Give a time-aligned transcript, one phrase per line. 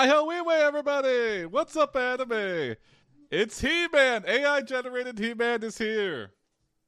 [0.00, 1.44] Hi ho everybody!
[1.44, 2.74] What's up anime?
[3.30, 4.24] It's He-Man!
[4.26, 6.30] AI generated He-Man is here.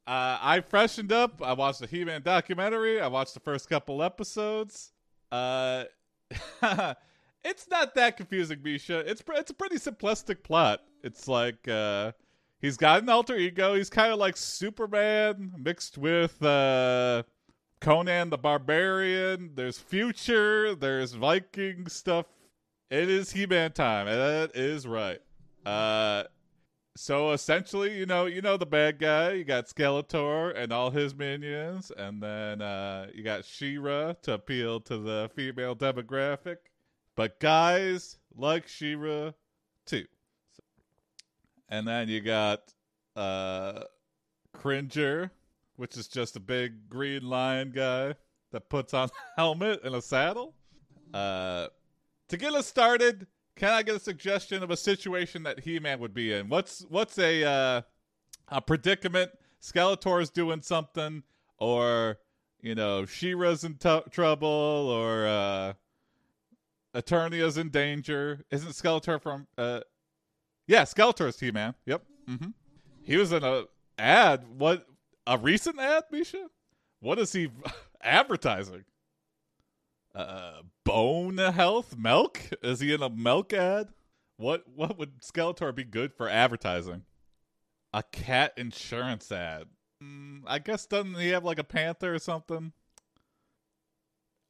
[0.07, 1.39] Uh, I freshened up.
[1.43, 2.99] I watched the He-Man documentary.
[2.99, 4.93] I watched the first couple episodes.
[5.31, 5.83] Uh,
[7.43, 9.07] it's not that confusing, Misha.
[9.07, 10.79] It's it's a pretty simplistic plot.
[11.03, 12.13] It's like uh,
[12.61, 13.75] he's got an alter ego.
[13.75, 17.21] He's kind of like Superman mixed with uh,
[17.79, 19.51] Conan the Barbarian.
[19.53, 20.73] There's future.
[20.73, 22.25] There's Viking stuff.
[22.93, 24.05] It is He-Man time.
[24.05, 25.19] That is right.
[25.65, 26.25] Uh,
[26.95, 29.31] so essentially, you know, you know the bad guy.
[29.31, 34.79] You got Skeletor and all his minions, and then uh, you got She-Ra to appeal
[34.81, 36.57] to the female demographic.
[37.15, 39.31] But guys like She-Ra
[39.87, 40.05] too.
[41.69, 42.75] And then you got
[43.15, 43.85] uh,
[44.53, 45.31] Cringer,
[45.77, 48.13] which is just a big green lion guy
[48.51, 50.53] that puts on a helmet and a saddle.
[51.11, 51.69] Uh,
[52.33, 56.15] to get us started, can I get a suggestion of a situation that He-Man would
[56.15, 56.49] be in?
[56.49, 57.81] What's what's a uh,
[58.49, 59.31] a predicament?
[59.61, 61.21] Skeletor's doing something,
[61.59, 62.17] or
[62.59, 65.73] you know, She-Ra's in t- trouble, or uh,
[66.95, 68.43] Eternia's in danger.
[68.49, 69.45] Isn't Skeletor from?
[69.55, 69.81] Uh,
[70.65, 71.75] yeah, Skeletor's He-Man.
[71.85, 72.03] Yep.
[72.27, 72.49] Mm-hmm.
[73.03, 73.65] He was in a
[73.99, 74.43] ad.
[74.57, 74.87] What
[75.27, 76.47] a recent ad, Misha.
[76.99, 77.49] What is he
[78.01, 78.85] advertising?
[80.15, 81.97] Uh, bone health?
[81.97, 82.39] Milk?
[82.61, 83.89] Is he in a milk ad?
[84.37, 87.03] What what would skeletor be good for advertising?
[87.93, 89.67] A cat insurance ad.
[90.03, 92.73] Mm, i guess doesn't he have like a panther or something?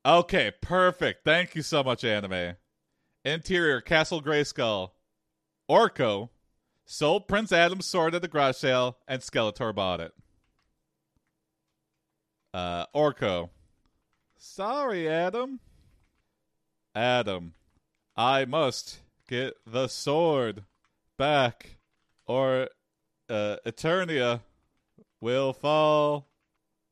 [0.06, 1.24] Okay perfect.
[1.24, 2.56] Thank you so much anime.
[3.26, 4.92] Interior castle grayskull.
[5.70, 6.30] Orko.
[6.86, 10.14] Sold prince adam's sword at the garage sale and skeletor bought it.
[12.54, 13.50] Uh orko
[14.46, 15.62] Sorry, Adam.
[16.94, 17.54] Adam,
[18.18, 20.66] I must get the sword
[21.18, 21.78] back,
[22.28, 22.68] or
[23.30, 24.42] uh, Eternia
[25.22, 26.28] will fall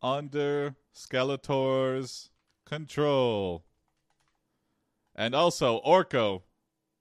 [0.01, 2.29] under Skeletor's
[2.65, 3.65] control.
[5.13, 6.43] And also, Orko.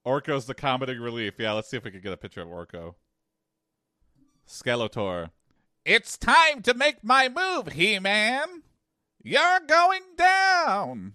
[0.05, 1.35] Orko's the comedy relief.
[1.39, 2.97] Yeah, let's see if we can get a picture of Orko.
[4.49, 5.31] Skeletor.
[5.85, 8.65] It's time to make my move, He Man!
[9.23, 11.15] You're going down.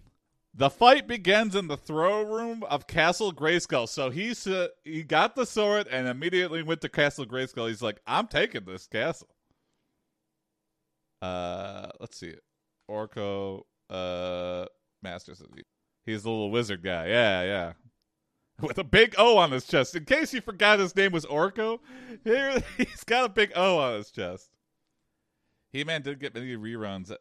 [0.53, 3.89] The fight begins in the throne room of Castle Grayskull.
[3.89, 7.67] So he's uh, he got the sword and immediately went to Castle Grayskull.
[7.67, 9.27] He's like, I'm taking this castle.
[11.21, 12.35] Uh, let's see,
[12.89, 14.65] Orko, uh,
[15.01, 15.41] Masters.
[16.05, 17.07] He's the little wizard guy.
[17.07, 17.73] Yeah, yeah.
[18.61, 19.95] With a big O on his chest.
[19.95, 21.79] In case you forgot his name was Orko,
[22.23, 24.51] here he's got a big O on his chest.
[25.73, 27.11] He Man did get many reruns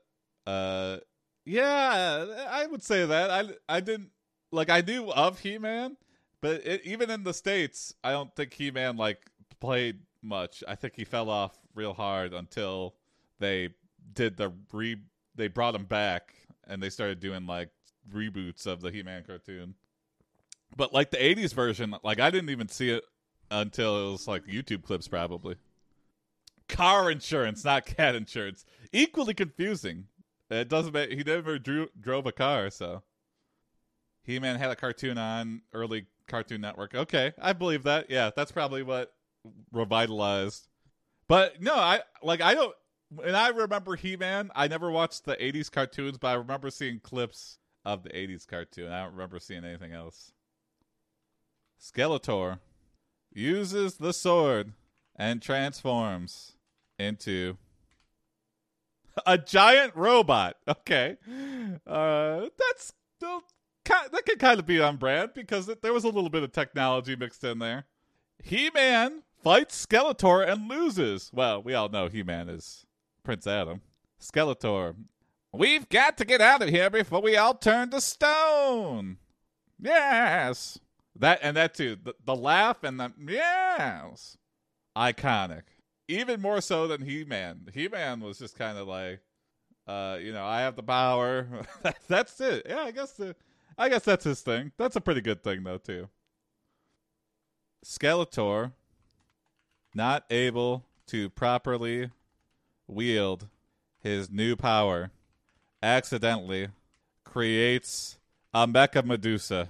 [0.47, 0.99] uh,
[1.45, 3.31] yeah, I would say that.
[3.31, 4.11] I I didn't
[4.51, 5.97] like I knew of He Man,
[6.41, 10.65] but it, even in the states, I don't think He Man like played much.
[10.67, 12.95] I think he fell off real hard until
[13.39, 13.71] they
[14.15, 14.97] did the re.
[15.35, 16.35] They brought him back
[16.67, 17.71] and they started doing like
[18.13, 19.75] reboots of the He Man cartoon.
[20.77, 23.05] But like the '80s version, like I didn't even see it
[23.51, 25.57] until it was like YouTube clips, probably.
[26.69, 28.65] Car insurance, not cat insurance.
[28.93, 30.07] Equally confusing.
[30.55, 30.93] It doesn't.
[30.93, 33.03] Make, he never drew, drove a car, so
[34.23, 36.95] He Man had a cartoon on early Cartoon Network.
[36.95, 38.11] Okay, I believe that.
[38.11, 39.15] Yeah, that's probably what
[39.73, 40.69] revitalized.
[41.29, 42.75] But no, I like I don't.
[43.25, 44.51] And I remember He Man.
[44.55, 48.91] I never watched the '80s cartoons, but I remember seeing clips of the '80s cartoon.
[48.91, 50.33] I don't remember seeing anything else.
[51.81, 52.61] Skeletor
[53.33, 54.73] uses the sword
[55.17, 56.53] and transforms
[56.99, 57.57] into
[59.27, 60.57] a giant robot.
[60.69, 61.17] Okay,
[61.87, 66.43] uh, that's that could kind of be on brand because there was a little bit
[66.43, 67.85] of technology mixed in there.
[68.43, 71.31] He Man fights Skeletor and loses.
[71.33, 72.87] Well, we all know He Man is
[73.23, 73.83] Prince Adam.
[74.21, 74.95] Skeletor,
[75.53, 79.19] we've got to get out of here before we all turn to stone.
[79.79, 80.79] Yes,
[81.17, 81.97] that and that too.
[82.03, 84.39] The, the laugh and the yes,
[84.97, 85.63] iconic
[86.09, 87.69] even more so than He Man.
[87.73, 89.21] He Man was just kind of like,
[89.87, 91.47] uh, you know, I have the power.
[92.09, 92.67] that's it.
[92.69, 93.35] Yeah, I guess the,
[93.77, 94.73] I guess that's his thing.
[94.77, 96.09] That's a pretty good thing though too.
[97.85, 98.73] Skeletor,
[99.95, 102.11] not able to properly
[102.87, 103.49] wield
[104.01, 105.11] his new power,
[105.83, 106.69] accidentally
[107.25, 108.19] creates
[108.53, 109.69] a Mecha Medusa.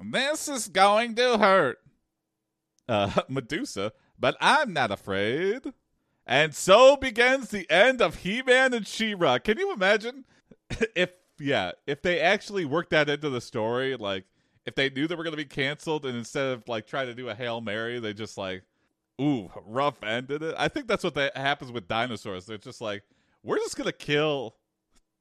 [0.00, 1.78] This is going to hurt.
[2.88, 5.72] Uh, Medusa but I'm not afraid.
[6.26, 9.38] And so begins the end of He Man and She Ra.
[9.38, 10.24] Can you imagine
[10.94, 13.96] if, yeah, if they actually worked that into the story?
[13.96, 14.24] Like,
[14.66, 17.14] if they knew they were going to be canceled and instead of like trying to
[17.14, 18.62] do a hail mary, they just like,
[19.20, 20.54] ooh, rough ended it.
[20.58, 22.44] I think that's what that happens with dinosaurs.
[22.44, 23.02] They're just like,
[23.42, 24.56] we're just going to kill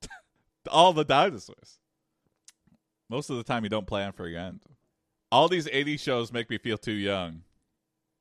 [0.69, 1.79] all the dinosaurs.
[3.09, 4.59] Most of the time, you don't plan for your end.
[5.31, 7.43] All these 80 shows make me feel too young.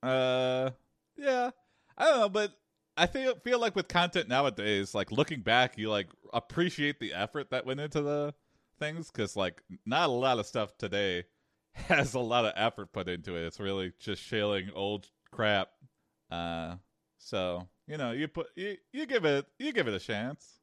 [0.02, 0.70] Uh,
[1.16, 1.50] yeah,
[1.96, 2.52] I don't know, but
[2.96, 7.50] I feel feel like with content nowadays, like looking back, you like appreciate the effort
[7.50, 8.34] that went into the
[8.78, 11.24] things because like not a lot of stuff today
[11.74, 13.46] has a lot of effort put into it.
[13.46, 15.68] It's really just shailing old crap.
[16.30, 16.76] Uh,
[17.18, 20.60] so you know, you put you you give it you give it a chance.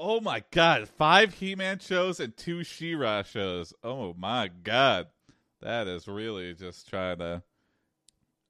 [0.00, 3.74] Oh my god, five He-Man shows and two She-Ra shows.
[3.82, 5.08] Oh my god,
[5.60, 7.42] that is really just trying to.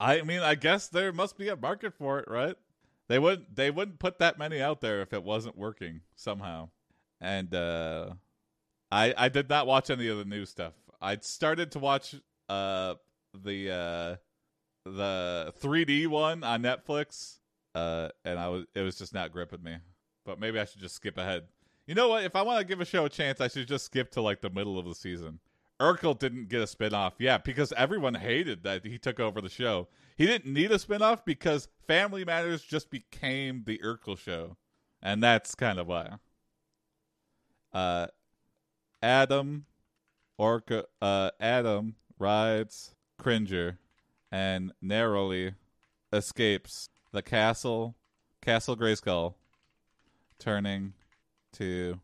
[0.00, 2.56] I mean, I guess there must be a market for it, right?
[3.08, 6.68] They wouldn't they wouldn't put that many out there if it wasn't working somehow.
[7.20, 8.14] And uh
[8.92, 10.74] I I did not watch any of the new stuff.
[11.00, 12.14] I started to watch
[12.48, 12.94] uh
[13.34, 14.16] the uh
[14.84, 17.38] the 3D one on Netflix
[17.74, 19.76] uh and I was it was just not gripping me.
[20.26, 21.44] But maybe I should just skip ahead.
[21.86, 22.24] You know what?
[22.24, 24.42] If I want to give a show a chance, I should just skip to like
[24.42, 25.40] the middle of the season.
[25.80, 27.12] Urkel didn't get a spinoff.
[27.18, 29.88] Yeah, because everyone hated that he took over the show.
[30.16, 34.56] He didn't need a spinoff because Family Matters just became the Urkel show.
[35.00, 36.14] And that's kind of why.
[37.72, 38.08] Uh
[39.02, 39.66] Adam
[40.40, 43.78] Orko uh Adam rides Cringer
[44.32, 45.54] and narrowly
[46.12, 47.94] escapes the castle
[48.42, 49.34] Castle Grayskull
[50.38, 50.94] turning
[51.52, 52.00] to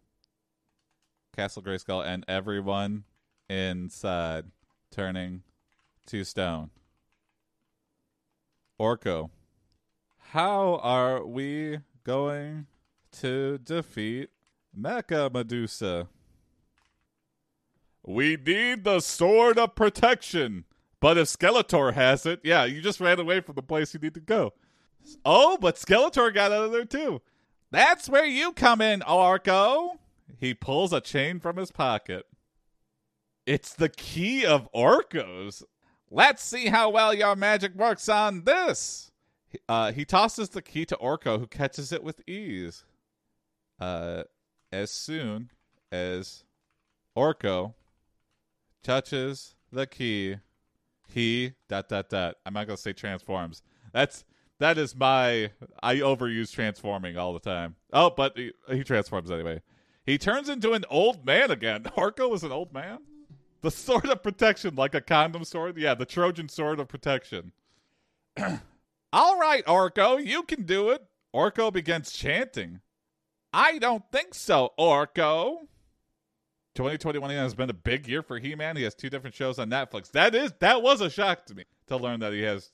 [1.35, 3.05] Castle Grayskull and everyone
[3.49, 4.47] inside,
[4.91, 5.43] turning
[6.07, 6.71] to stone.
[8.81, 9.31] Orko,
[10.31, 12.67] how are we going
[13.13, 14.31] to defeat
[14.79, 16.09] Mecha Medusa?
[18.07, 20.65] We need the Sword of Protection.
[21.01, 24.15] But if Skeletor has it, yeah, you just ran away from the place you need
[24.15, 24.55] to go.
[25.25, 27.21] Oh, but Skeletor got out of there too.
[27.71, 29.99] That's where you come in, Orko.
[30.39, 32.27] He pulls a chain from his pocket.
[33.47, 35.63] It's the key of Orko's.
[36.11, 39.11] Let's see how well your magic works on this.
[39.69, 42.85] Uh, he tosses the key to Orko, who catches it with ease.
[43.79, 44.25] Uh,
[44.73, 45.51] as soon
[45.93, 46.45] as
[47.17, 47.75] Orko
[48.83, 50.37] touches the key,
[51.09, 52.37] he dot dot dot.
[52.45, 53.63] I'm not gonna say transforms.
[53.93, 54.25] That's
[54.59, 55.51] that is my
[55.83, 57.77] I overuse transforming all the time.
[57.93, 59.61] Oh, but he, he transforms anyway.
[60.05, 61.83] He turns into an old man again.
[61.97, 62.99] Orko was an old man.
[63.65, 65.79] The sword of protection, like a condom sword.
[65.79, 67.53] Yeah, the Trojan sword of protection.
[69.11, 71.03] All right, Orko, you can do it.
[71.35, 72.83] Orko begins chanting.
[73.55, 75.61] I don't think so, Orko.
[76.75, 78.77] 2021 has been a big year for He-Man.
[78.77, 80.11] He has two different shows on Netflix.
[80.11, 82.71] That is that was a shock to me to learn that he has.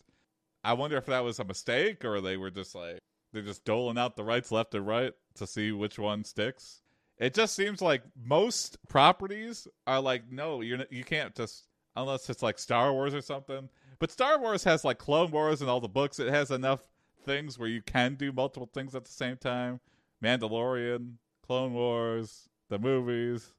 [0.65, 2.99] I wonder if that was a mistake or they were just like
[3.33, 6.83] they're just doling out the rights left and right to see which one sticks.
[7.21, 12.43] It just seems like most properties are like, no, you're you can't just unless it's
[12.43, 13.69] like Star Wars or something.
[13.99, 16.19] But Star Wars has like Clone Wars and all the books.
[16.19, 16.81] It has enough
[17.27, 19.81] things where you can do multiple things at the same time.
[20.25, 23.53] Mandalorian, Clone Wars, the movies,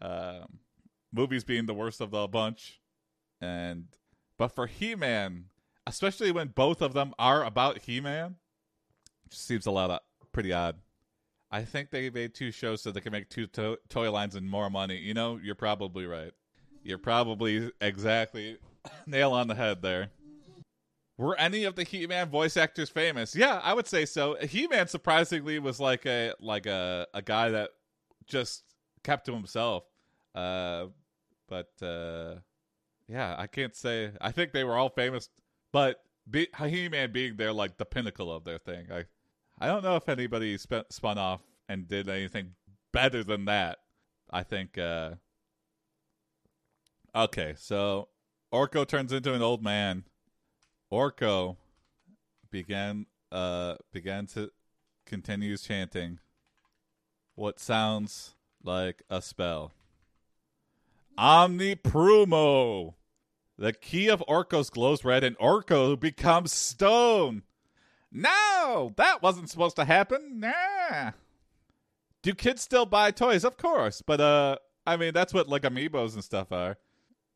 [0.00, 0.60] um,
[1.12, 2.80] movies being the worst of the bunch,
[3.40, 3.86] and
[4.36, 5.46] but for He Man,
[5.88, 8.36] especially when both of them are about He Man,
[9.28, 10.76] just seems a lot of pretty odd.
[11.50, 14.48] I think they made two shows so they can make two to- toy lines and
[14.48, 14.98] more money.
[14.98, 16.32] You know, you're probably right.
[16.82, 18.58] You're probably exactly
[19.06, 20.10] nail on the head there.
[21.16, 23.34] Were any of the He-Man voice actors famous?
[23.34, 24.36] Yeah, I would say so.
[24.36, 27.70] He-Man surprisingly was like a like a a guy that
[28.26, 28.62] just
[29.02, 29.84] kept to himself.
[30.34, 30.86] Uh,
[31.48, 32.36] but uh,
[33.08, 34.12] yeah, I can't say.
[34.20, 35.28] I think they were all famous,
[35.72, 36.00] but
[36.30, 38.86] be, He-Man being there like the pinnacle of their thing.
[38.92, 39.04] I
[39.60, 42.54] I don't know if anybody spent, spun off and did anything
[42.92, 43.78] better than that.
[44.30, 44.78] I think.
[44.78, 45.12] Uh,
[47.14, 48.08] okay, so
[48.52, 50.04] Orko turns into an old man.
[50.92, 51.56] Orko
[52.50, 54.50] began uh began to
[55.04, 56.18] continues chanting
[57.34, 59.72] what sounds like a spell.
[61.16, 62.94] Omni Prumo.
[63.56, 67.42] The key of Orko's glows red, and Orko becomes stone.
[68.10, 70.40] No, that wasn't supposed to happen.
[70.40, 71.12] Nah.
[72.22, 73.44] Do kids still buy toys?
[73.44, 76.78] Of course, but uh, I mean that's what like amiibos and stuff are,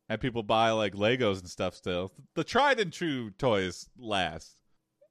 [0.09, 2.11] and people buy like Legos and stuff still.
[2.35, 4.57] The tried and true toys last.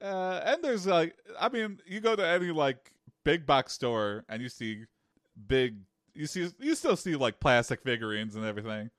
[0.03, 2.93] Uh, and there's like, I mean, you go to any like
[3.25, 4.85] big box store and you see
[5.47, 5.77] big,
[6.13, 8.91] you see, you still see like plastic figurines and everything.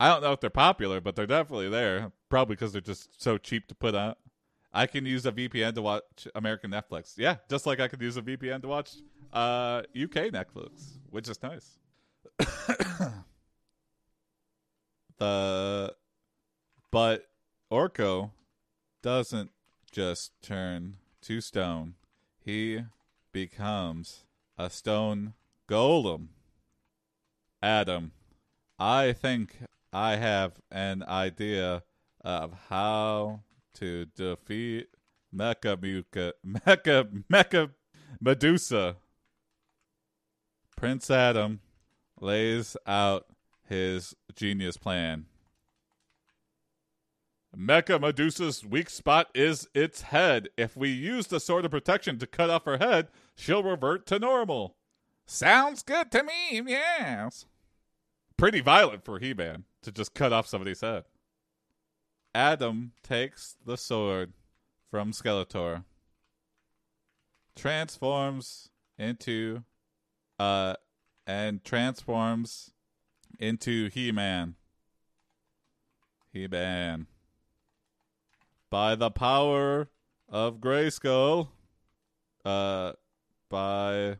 [0.00, 2.12] I don't know if they're popular, but they're definitely there.
[2.30, 4.18] Probably because they're just so cheap to put out.
[4.72, 7.14] I can use a VPN to watch American Netflix.
[7.16, 8.92] Yeah, just like I could use a VPN to watch
[9.32, 11.78] uh, UK Netflix, which is nice.
[15.18, 15.94] the
[16.90, 17.28] but
[17.70, 18.30] Orko
[19.02, 19.50] doesn't
[19.90, 21.94] just turn to stone.
[22.44, 22.82] He
[23.32, 24.24] becomes
[24.56, 25.34] a stone
[25.68, 26.28] golem.
[27.62, 28.12] Adam,
[28.78, 29.58] I think
[29.92, 31.82] I have an idea
[32.20, 33.40] of how
[33.78, 34.88] to defeat
[35.34, 35.76] Mecha
[36.46, 37.70] Mecha Mecha
[38.20, 38.96] Medusa.
[40.76, 41.60] Prince Adam
[42.20, 43.26] lays out
[43.68, 45.26] his genius plan.
[47.56, 50.48] Mecha Medusa's weak spot is its head.
[50.56, 54.18] If we use the sword of protection to cut off her head, she'll revert to
[54.18, 54.76] normal.
[55.26, 57.46] Sounds good to me, yes.
[58.36, 61.04] Pretty violent for He Man to just cut off somebody's head.
[62.34, 64.32] Adam takes the sword
[64.90, 65.84] from Skeletor,
[67.56, 69.64] transforms into,
[70.38, 70.74] uh,
[71.26, 72.72] and transforms
[73.38, 74.54] into He Man.
[76.32, 77.06] He Man.
[78.70, 79.88] By the power
[80.28, 81.48] of Grayskull,
[82.44, 82.92] uh,
[83.48, 84.16] by,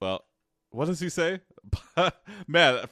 [0.00, 0.24] well,
[0.70, 1.40] what does he say?
[2.46, 2.84] Man,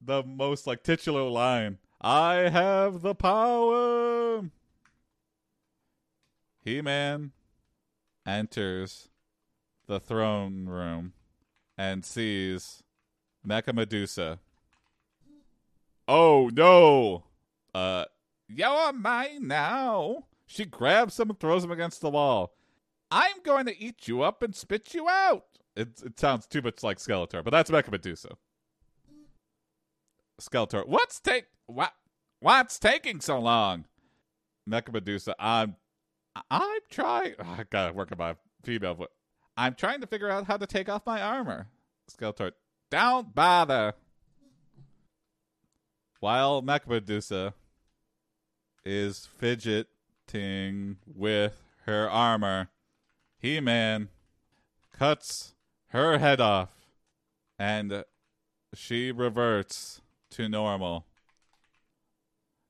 [0.00, 1.78] the most like titular line.
[2.00, 4.48] I have the power.
[6.64, 7.32] He Man
[8.26, 9.08] enters
[9.86, 11.12] the throne room
[11.76, 12.82] and sees
[13.46, 14.38] Mecha Medusa.
[16.08, 17.24] Oh no!
[17.74, 18.06] Uh,
[18.48, 20.24] you're mine now.
[20.46, 22.54] She grabs him and throws him against the wall.
[23.10, 25.44] I'm going to eat you up and spit you out.
[25.76, 28.36] It, it sounds too much like Skeletor, but that's Mecha Medusa.
[30.40, 31.92] Skeletor, what's take what
[32.40, 33.84] what's taking so long?
[34.68, 35.76] Mecha Medusa, I'm
[36.50, 37.34] I'm trying.
[37.38, 39.08] Oh, I gotta work on my female voice.
[39.56, 41.68] I'm trying to figure out how to take off my armor.
[42.10, 42.52] Skeletor,
[42.90, 43.94] don't bother.
[46.20, 47.54] While Mecha Medusa
[48.84, 52.68] is fidgeting with her armor,
[53.38, 54.08] He Man
[54.92, 55.54] cuts
[55.88, 56.70] her head off
[57.58, 58.04] and
[58.74, 61.06] she reverts to normal.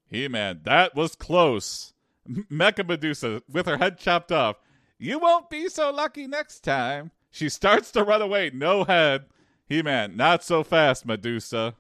[0.07, 1.93] He Man, that was close.
[2.29, 4.57] Mecha Medusa with her head chopped off.
[4.99, 7.11] You won't be so lucky next time.
[7.31, 9.26] She starts to run away, no head.
[9.67, 11.75] He Man, not so fast, Medusa.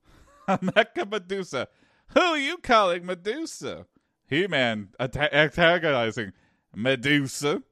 [0.48, 1.68] Mecha Medusa.
[2.14, 3.86] Who are you calling Medusa?
[4.28, 6.32] He Man antagonizing
[6.74, 7.62] Medusa.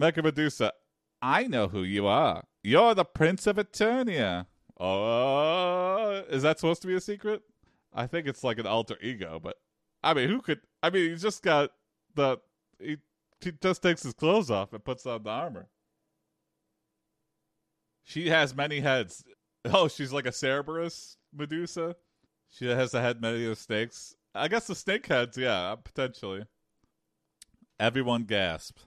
[0.00, 0.72] Mecha Medusa.
[1.20, 2.44] I know who you are.
[2.62, 4.46] You're the Prince of Eternia.
[4.78, 5.85] Oh,
[6.30, 7.42] is that supposed to be a secret?
[7.94, 9.56] I think it's like an alter ego, but
[10.02, 10.60] I mean, who could?
[10.82, 11.70] I mean, he's just got
[12.14, 12.38] the
[12.78, 12.98] he,
[13.40, 15.68] he just takes his clothes off and puts on the armor.
[18.02, 19.24] She has many heads.
[19.64, 21.96] Oh, she's like a Cerberus Medusa.
[22.48, 24.14] She has a head many of snakes.
[24.32, 26.44] I guess the snake heads, yeah, potentially.
[27.80, 28.86] Everyone gasped.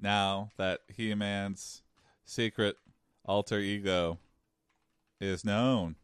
[0.00, 1.82] Now that He Man's
[2.24, 2.76] secret
[3.24, 4.18] alter ego
[5.20, 5.94] is known.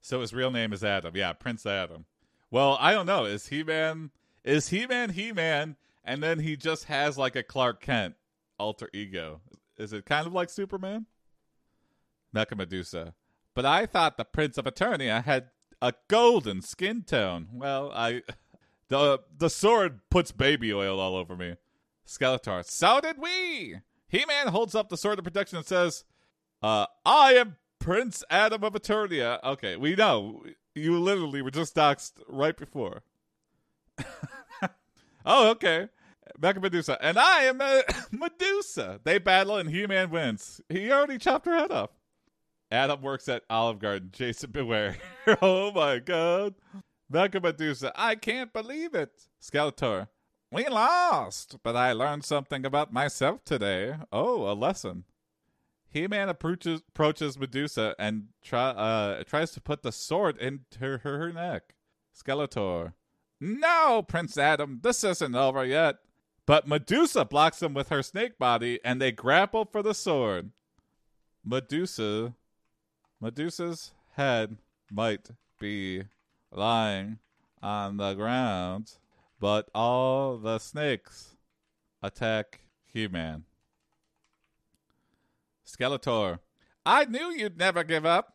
[0.00, 1.16] So his real name is Adam.
[1.16, 2.06] Yeah, Prince Adam.
[2.50, 3.24] Well, I don't know.
[3.24, 4.10] Is He Man
[4.44, 8.14] is He Man He Man and then he just has like a Clark Kent
[8.58, 9.40] alter ego?
[9.78, 11.06] Is it kind of like Superman?
[12.34, 13.14] Mecha Medusa.
[13.54, 15.50] But I thought the Prince of Eternia had
[15.82, 17.48] a golden skin tone.
[17.52, 18.22] Well, I
[18.88, 21.56] the the sword puts baby oil all over me.
[22.06, 22.64] Skeletor.
[22.64, 23.76] So did we.
[24.08, 26.04] He Man holds up the sword of protection and says,
[26.62, 29.42] uh, I am Prince Adam of Eternia.
[29.42, 30.44] Okay, we know.
[30.74, 33.02] You literally were just doxxed right before.
[35.26, 35.88] oh, okay.
[36.40, 36.96] Mecha Medusa.
[37.02, 37.80] And I am uh,
[38.12, 39.00] Medusa.
[39.02, 40.60] They battle and He Man wins.
[40.68, 41.90] He already chopped her head off.
[42.70, 44.10] Adam works at Olive Garden.
[44.12, 44.96] Jason Beware.
[45.42, 46.54] oh my god.
[47.12, 47.92] Mecha Medusa.
[47.96, 49.26] I can't believe it.
[49.42, 50.08] Skeletor.
[50.52, 53.94] We lost, but I learned something about myself today.
[54.12, 55.04] Oh, a lesson.
[55.90, 61.74] He-Man approaches, approaches Medusa and try, uh, tries to put the sword into her neck.
[62.16, 62.92] Skeletor.
[63.40, 65.96] No, Prince Adam, this isn't over yet.
[66.46, 70.50] But Medusa blocks him with her snake body, and they grapple for the sword.
[71.44, 72.34] Medusa,
[73.20, 74.58] Medusa's head
[74.90, 76.04] might be
[76.52, 77.18] lying
[77.62, 78.92] on the ground,
[79.38, 81.36] but all the snakes
[82.02, 83.44] attack He-Man.
[85.70, 86.38] Skeletor.
[86.84, 88.34] I knew you'd never give up.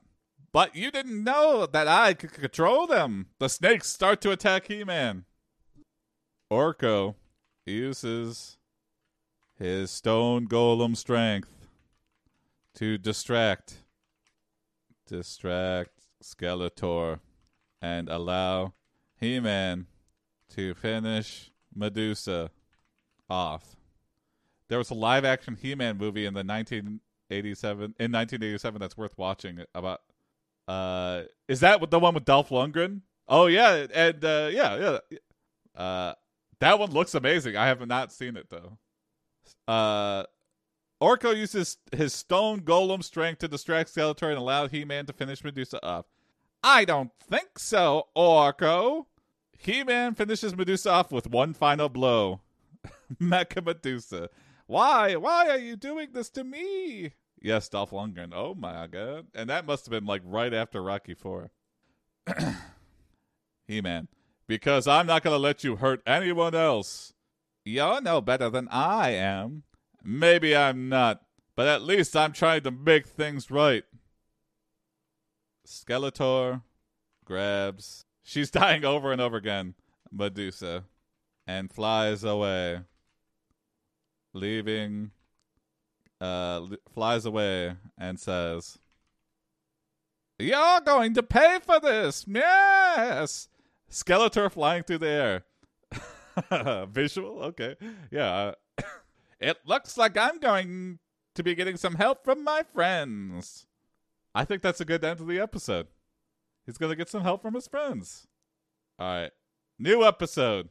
[0.52, 3.28] But you didn't know that I could control them.
[3.40, 5.26] The snakes start to attack He Man.
[6.50, 7.16] Orko
[7.66, 8.58] uses
[9.58, 11.68] his stone golem strength
[12.76, 13.80] to distract
[15.08, 15.92] distract
[16.24, 17.20] Skeletor
[17.82, 18.74] and allow
[19.20, 19.88] He-Man
[20.56, 22.50] to finish Medusa
[23.30, 23.76] off.
[24.68, 26.44] There was a live action He-Man movie in the
[27.30, 30.02] 1987 in 1987 that's worth watching about
[30.68, 33.02] uh is that the one with Dolph Lundgren?
[33.28, 35.18] Oh yeah, and uh yeah, yeah.
[35.80, 36.14] Uh
[36.60, 37.58] that one looks amazing.
[37.58, 38.78] I have not seen it though.
[39.68, 40.26] Uh
[41.02, 45.84] Orko uses his stone golem strength to distract Skeletor and allow He-Man to finish Medusa
[45.86, 46.06] off.
[46.64, 49.06] I don't think so, Orko.
[49.58, 52.40] He-Man finishes Medusa off with one final blow.
[53.22, 54.30] Mecha Medusa.
[54.68, 55.16] Why?
[55.16, 57.14] Why are you doing this to me?
[57.42, 58.32] Yes, Dolph Lundgren.
[58.34, 59.28] Oh my god.
[59.36, 61.52] And that must have been like right after Rocky 4.
[63.68, 64.08] He-Man.
[64.48, 67.14] Because I'm not going to let you hurt anyone else.
[67.64, 69.64] You're no better than I am.
[70.04, 71.22] Maybe I'm not,
[71.56, 73.84] but at least I'm trying to make things right.
[75.68, 76.62] Skeletor
[77.26, 78.06] grabs.
[78.22, 79.74] She's dying over and over again.
[80.12, 80.84] Medusa.
[81.48, 82.82] And flies away.
[84.36, 85.12] Leaving.
[86.20, 88.78] Uh, li- flies away and says,
[90.38, 92.26] You're going to pay for this!
[92.28, 93.48] Yes!
[93.90, 95.44] Skeletor flying through the
[96.52, 96.86] air.
[96.88, 97.44] Visual?
[97.44, 97.76] Okay.
[98.12, 98.54] Yeah.
[98.78, 98.84] uh,
[99.40, 101.00] it looks like I'm going
[101.36, 103.68] to be getting some help from my friends.
[104.34, 105.88] I think that's a good end to the episode.
[106.66, 108.28] He's going to get some help from his friends.
[109.00, 109.32] All right.
[109.80, 110.70] New episode.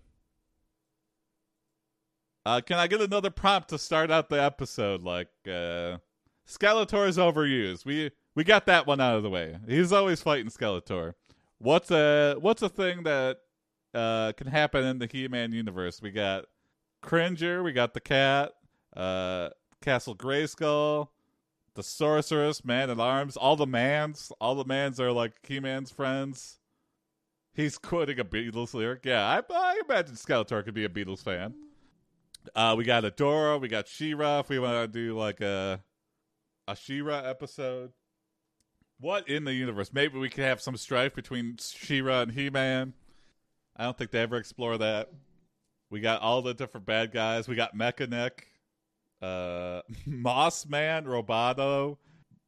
[2.47, 5.03] Uh, can I get another prompt to start out the episode?
[5.03, 5.99] Like, uh,
[6.47, 7.85] Skeletor is overused.
[7.85, 9.59] We we got that one out of the way.
[9.67, 11.15] He's always fighting Skeletor.
[11.59, 13.39] What's a what's a thing that
[13.95, 16.03] uh, can happen in the He-Man universe?
[16.03, 16.45] We got
[17.03, 18.53] Cringer, we got the cat,
[18.95, 21.09] uh, Castle Grayskull,
[21.75, 26.59] the sorceress, Man at Arms, all the mans, all the mans are like He-Man's friends.
[27.55, 29.05] He's quoting a Beatles lyric.
[29.05, 31.55] Yeah, I, I imagine Skeletor could be a Beatles fan.
[32.55, 34.41] Uh, we got Adora, we got She-Ra.
[34.41, 35.81] If we want to do like a
[36.67, 37.93] a She-Ra episode,
[39.01, 39.93] what in the universe?
[39.93, 42.95] Maybe we could have some strife between She-Ra and He-Man.
[43.77, 45.11] I don't think they ever explore that.
[45.91, 47.49] We got all the different bad guys.
[47.49, 48.31] We got Mekaneck,
[49.21, 51.99] uh, Moss Man, Roboto,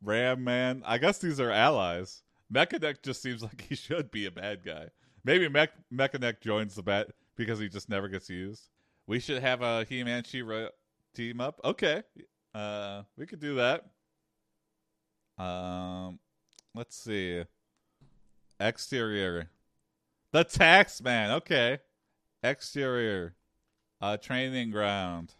[0.02, 0.82] Ram Man.
[0.86, 2.22] I guess these are allies.
[2.52, 4.88] Mekaneck just seems like he should be a bad guy.
[5.24, 8.68] Maybe Mech- Mekaneck joins the bat because he just never gets used.
[9.06, 10.68] We should have a He-Man She-Ra
[11.14, 11.60] team up.
[11.64, 12.02] Okay,
[12.54, 13.84] uh, we could do that.
[15.38, 16.18] Um,
[16.74, 17.44] let's see.
[18.58, 19.50] Exterior.
[20.32, 21.30] The tax man.
[21.30, 21.78] Okay.
[22.42, 23.34] Exterior.
[24.00, 25.34] A training ground.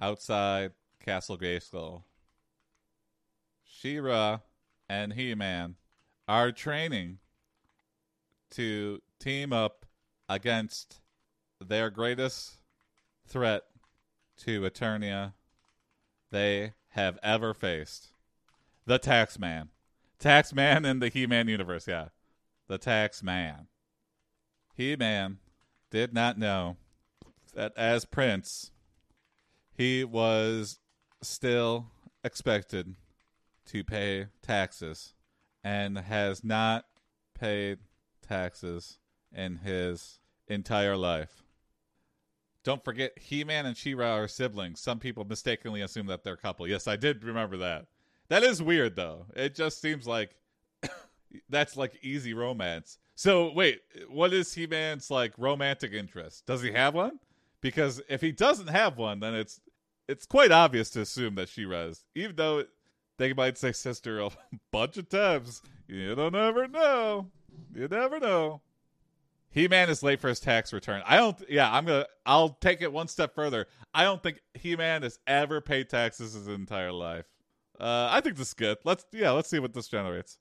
[0.00, 0.72] Outside
[1.04, 2.02] Castle Grayskull.
[3.64, 4.40] She-Ra
[4.88, 5.76] and He-Man
[6.26, 7.18] are training
[8.50, 9.86] to team up
[10.28, 11.00] against
[11.60, 12.57] their greatest
[13.28, 13.64] threat
[14.38, 15.34] to Eternia
[16.30, 18.08] they have ever faced.
[18.86, 19.68] The Tax Man.
[20.18, 22.08] Tax Man in the He Man universe, yeah.
[22.66, 23.66] The Tax Man.
[24.74, 25.38] He Man
[25.90, 26.76] did not know
[27.54, 28.70] that as Prince,
[29.76, 30.80] he was
[31.22, 31.86] still
[32.24, 32.94] expected
[33.66, 35.14] to pay taxes
[35.62, 36.84] and has not
[37.38, 37.78] paid
[38.26, 38.98] taxes
[39.34, 41.42] in his entire life.
[42.64, 44.80] Don't forget, He Man and She Ra are siblings.
[44.80, 46.66] Some people mistakenly assume that they're a couple.
[46.66, 47.86] Yes, I did remember that.
[48.28, 49.26] That is weird, though.
[49.34, 50.36] It just seems like
[51.48, 52.98] that's like easy romance.
[53.14, 56.46] So, wait, what is He Man's like romantic interest?
[56.46, 57.18] Does he have one?
[57.60, 59.60] Because if he doesn't have one, then it's
[60.08, 62.64] it's quite obvious to assume that She is, even though
[63.18, 64.30] they might say sister a
[64.72, 65.62] bunch of times.
[65.86, 67.30] You don't ever know.
[67.74, 68.60] You never know.
[69.50, 71.02] He Man is late for his tax return.
[71.06, 71.36] I don't.
[71.48, 72.06] Yeah, I'm gonna.
[72.26, 73.66] I'll take it one step further.
[73.94, 77.26] I don't think He Man has ever paid taxes his entire life.
[77.80, 78.78] Uh, I think this is good.
[78.84, 79.30] Let's yeah.
[79.30, 80.38] Let's see what this generates.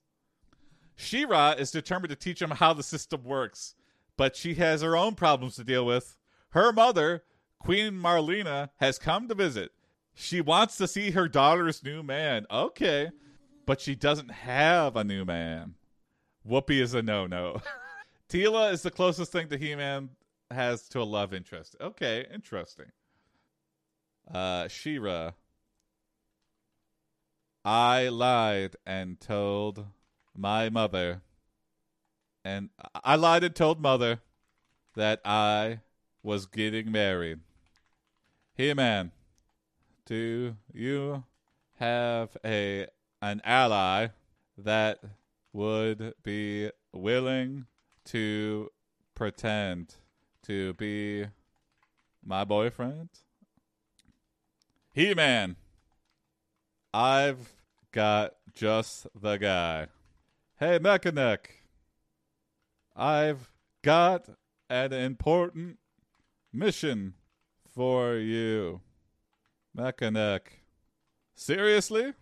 [1.00, 3.76] She-Ra is determined to teach him how the system works,
[4.18, 6.18] but she has her own problems to deal with.
[6.50, 7.24] Her mother,
[7.60, 9.72] Queen Marlena, has come to visit.
[10.16, 12.48] She wants to see her daughter's new man.
[12.50, 13.12] Okay,
[13.68, 15.76] but she doesn't have a new man.
[16.50, 17.62] Whoopi is a no-no.
[18.30, 20.10] Teela is the closest thing to He-Man
[20.52, 21.76] has to a love interest.
[21.80, 22.92] Okay, interesting.
[24.32, 25.32] Uh, She-Ra.
[27.64, 29.86] I lied and told
[30.36, 31.22] my mother.
[32.44, 32.70] And
[33.04, 34.22] I lied and told mother
[34.96, 35.82] that I
[36.24, 37.40] was getting married.
[38.54, 39.12] He-Man,
[40.06, 41.24] do you
[41.80, 42.88] have a
[43.22, 44.08] an ally
[44.58, 45.00] that
[45.54, 47.66] would be willing
[48.08, 48.70] to
[49.16, 49.96] pretend
[50.44, 51.26] to be
[52.26, 53.10] my boyfriend?
[54.94, 55.56] He Man,
[56.94, 57.54] I've
[57.92, 59.88] got just the guy.
[60.60, 61.38] Hey, Mekaneck,
[62.96, 63.52] I've
[63.84, 64.30] got
[64.70, 65.78] an important
[66.52, 67.14] mission
[67.74, 68.82] for you.
[69.78, 70.42] Mekaneck.
[71.36, 72.14] Seriously?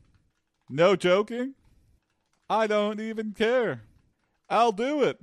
[0.69, 1.53] No joking?
[2.49, 3.83] I don't even care.
[4.49, 5.19] I'll do it.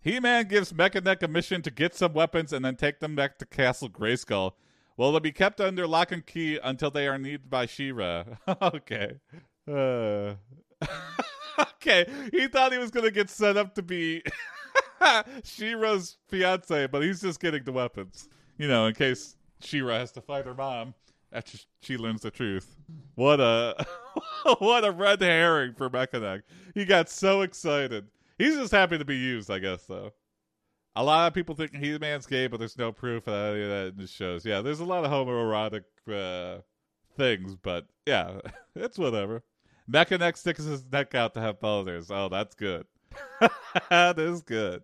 [0.00, 3.38] He Man gives Mekaneck a mission to get some weapons and then take them back
[3.38, 4.52] to Castle Grayskull.
[4.96, 8.24] Well, they'll be kept under lock and key until they are needed by She-Ra.
[8.62, 9.20] okay.
[9.66, 10.34] Uh.
[11.58, 12.06] okay.
[12.32, 14.22] He thought he was going to get set up to be
[15.44, 18.28] She-Ra's fiance, but he's just getting the weapons.
[18.56, 20.94] You know, in case She-Ra has to fight her mom
[21.32, 22.76] after she learns the truth.
[23.14, 23.86] What a
[24.58, 26.42] what a red herring for Mekaneck.
[26.74, 28.06] He got so excited.
[28.38, 30.12] He's just happy to be used, I guess, though.
[30.96, 33.68] A lot of people think He Man's gay, but there's no proof of any of
[33.68, 34.44] that in the shows.
[34.44, 36.62] Yeah, there's a lot of homoerotic uh,
[37.16, 38.40] things, but yeah,
[38.74, 39.42] it's whatever.
[39.90, 42.10] Mekaneck sticks his neck out to have boners.
[42.10, 42.86] Oh, that's good.
[43.90, 44.82] that is good.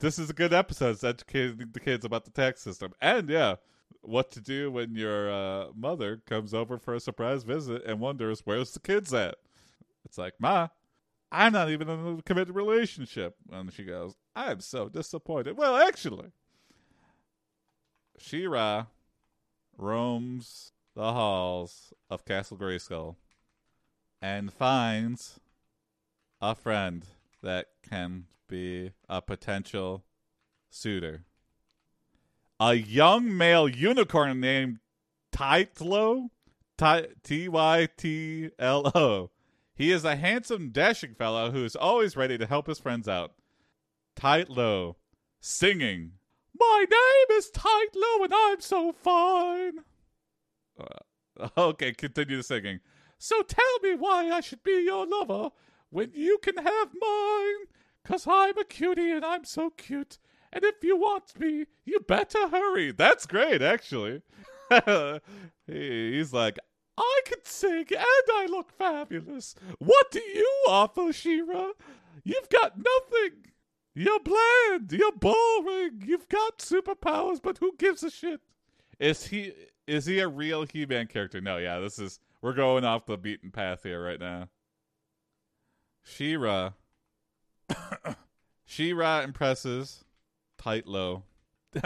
[0.00, 0.90] This is a good episode.
[0.90, 2.92] It's educating the kids about the tax system.
[3.00, 3.56] And yeah,
[4.02, 8.42] what to do when your uh, mother comes over for a surprise visit and wonders
[8.44, 9.36] where's the kids at.
[10.04, 10.68] It's like, Ma,
[11.30, 13.36] I'm not even in a committed relationship.
[13.50, 15.56] And she goes, I'm so disappointed.
[15.56, 16.32] Well, actually,
[18.18, 18.86] She-Ra
[19.76, 23.16] roams the halls of Castle Grayskull
[24.20, 25.38] and finds
[26.40, 27.04] a friend
[27.42, 30.04] that can be a potential
[30.70, 31.24] suitor
[32.60, 34.78] a young male unicorn named
[35.32, 36.30] Tytlo,
[37.22, 39.30] T Y T L O.
[39.78, 43.34] He is a handsome, dashing fellow who is always ready to help his friends out.
[44.16, 44.96] Tytlo,
[45.40, 46.14] singing,
[46.58, 49.84] My name is Tytlo and I'm so fine.
[50.78, 52.80] Uh, okay, continue singing.
[53.18, 55.50] So tell me why I should be your lover
[55.90, 57.66] when you can have mine.
[58.04, 60.18] Cause I'm a cutie and I'm so cute
[60.52, 62.90] and if you want me, you better hurry.
[62.90, 64.22] That's great, actually.
[65.66, 66.58] He's like,
[67.28, 69.54] can sing and I look fabulous.
[69.78, 71.72] What do you offer, She-Ra?
[72.24, 73.46] You've got nothing.
[73.94, 74.92] You're bland.
[74.92, 76.02] You're boring.
[76.06, 78.40] You've got superpowers, but who gives a shit?
[78.98, 79.52] Is he
[79.86, 81.40] is he a real He-Man character?
[81.40, 84.48] No, yeah, this is we're going off the beaten path here right now.
[86.04, 86.72] She-Ra.
[88.64, 90.04] She-Ra impresses
[90.58, 91.24] Tight Low.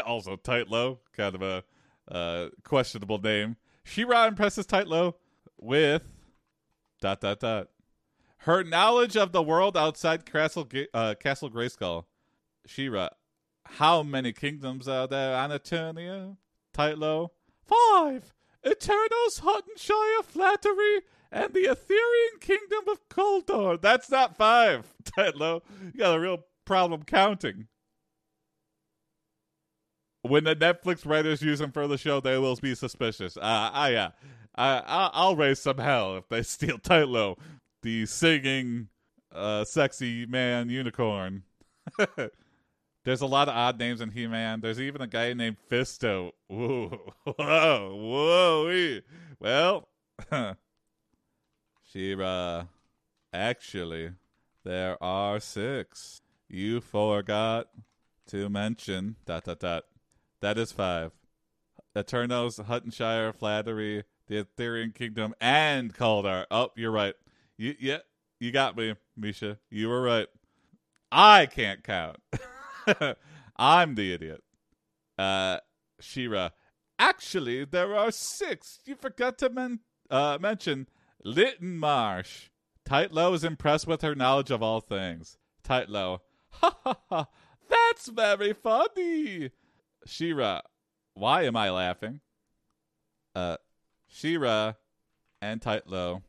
[0.04, 1.64] also Tytlo, kind of a
[2.10, 3.56] uh, questionable name.
[3.84, 5.14] She-Ra impresses Tytlo
[5.62, 6.02] with
[7.00, 7.68] dot dot dot.
[8.38, 12.04] Her knowledge of the world outside Castle uh, Castle Grayskull.
[12.66, 13.08] She-Ra,
[13.64, 16.36] how many kingdoms are there on Eternia?
[16.74, 17.30] Tytlo.
[17.64, 18.32] Five.
[18.64, 23.80] Eternos, Huttonshire, Flattery, and the Etherean Kingdom of Kaldor.
[23.80, 25.62] That's not five, Tytlo.
[25.92, 27.66] You got a real problem counting
[30.22, 33.36] when the Netflix writers use him for the show, they will be suspicious.
[33.36, 34.10] Uh, I, yeah,
[34.54, 37.38] I, I'll raise some hell if they steal Tylo,
[37.82, 38.88] the singing,
[39.32, 41.44] uh, sexy man unicorn.
[43.04, 44.60] There's a lot of odd names in He Man.
[44.60, 46.30] There's even a guy named Fisto.
[46.48, 49.00] Whoa, whoa, whoa.
[49.40, 49.88] Well,
[51.82, 52.66] She-Ra,
[53.32, 54.12] actually,
[54.64, 56.20] there are six.
[56.48, 57.68] You forgot
[58.28, 59.84] to mention dot dot dot
[60.42, 61.12] that is five.
[61.96, 66.46] Eternos, Huttonshire, Flattery, the Etherean Kingdom, and Kaldar.
[66.50, 67.14] Oh, you're right.
[67.58, 67.98] You, yeah,
[68.40, 69.58] you got me, Misha.
[69.70, 70.28] You were right.
[71.10, 72.16] I can't count.
[73.56, 74.42] I'm the idiot.
[75.18, 75.58] Uh,
[76.00, 76.50] She-Ra.
[76.98, 78.80] Actually, there are six.
[78.86, 80.88] You forgot to men- uh, mention
[81.22, 82.48] Litten Marsh.
[82.88, 85.36] Tytlo is impressed with her knowledge of all things.
[85.62, 86.20] Tytlo.
[86.52, 87.26] Ha ha ha.
[87.68, 89.50] That's very funny.
[90.06, 90.62] She-Ra.
[91.14, 92.20] Why am I laughing?
[93.34, 93.56] Uh,
[94.14, 94.74] She-Ra
[95.40, 96.22] and Tytlo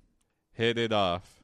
[0.54, 1.44] hit it off.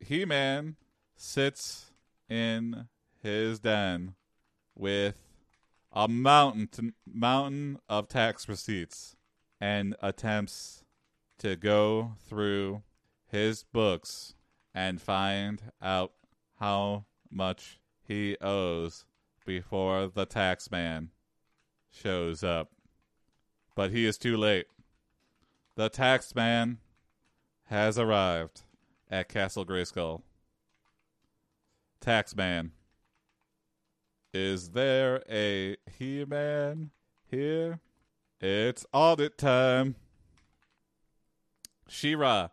[0.00, 0.76] He Man
[1.14, 1.92] sits
[2.26, 2.88] in
[3.22, 4.14] his den
[4.74, 5.18] with
[5.92, 9.16] a mountain mountain of tax receipts
[9.60, 10.82] and attempts
[11.38, 12.82] to go through
[13.26, 14.34] his books
[14.74, 16.12] and find out
[16.58, 19.04] how much he owes
[19.44, 21.10] before the tax man
[21.90, 22.70] shows up.
[23.80, 24.66] But he is too late.
[25.74, 26.80] The tax man
[27.68, 28.60] has arrived
[29.10, 30.20] at Castle Grayskull.
[31.98, 32.72] Taxman.
[34.34, 36.90] Is there a He Man
[37.30, 37.80] here?
[38.38, 39.94] It's audit time.
[41.88, 42.48] She-Ra,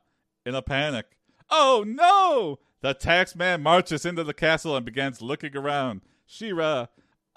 [0.45, 1.17] in a panic.
[1.49, 2.59] Oh no!
[2.79, 5.99] The taxman marches into the castle and begins looking around.
[6.25, 6.85] She-Ra,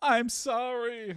[0.01, 1.17] I'm sorry.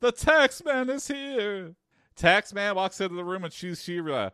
[0.00, 1.74] The taxman is here.
[2.16, 4.30] Taxman walks into the room and she's She-Ra.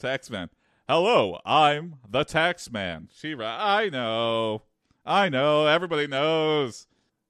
[0.00, 0.48] Taxman,
[0.88, 3.08] hello, I'm the taxman.
[3.12, 4.62] She-Ra, I know.
[5.04, 5.66] I know.
[5.66, 6.86] Everybody knows.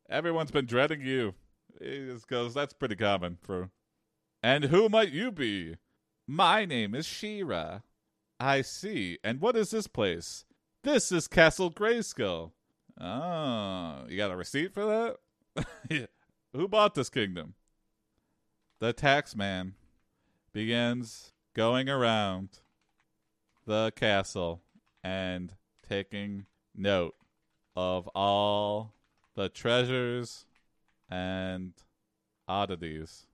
[0.09, 1.35] Everyone's been dreading you.
[2.29, 3.71] Goes, that's pretty common for.
[4.43, 5.77] And who might you be?
[6.27, 7.81] My name is She-Ra.
[8.39, 9.19] I see.
[9.25, 10.45] And what is this place?
[10.85, 12.53] This is Castle Grayskull.
[13.01, 15.17] Oh, you got a receipt for
[15.57, 16.09] that?
[16.53, 17.55] Who bought this kingdom?
[18.83, 19.75] The taxman
[20.53, 22.49] begins going around
[23.65, 24.61] the castle
[25.05, 25.55] and
[25.89, 27.15] taking note
[27.77, 28.95] of all
[29.37, 30.47] the treasures
[31.09, 31.75] and
[32.49, 33.29] oddities.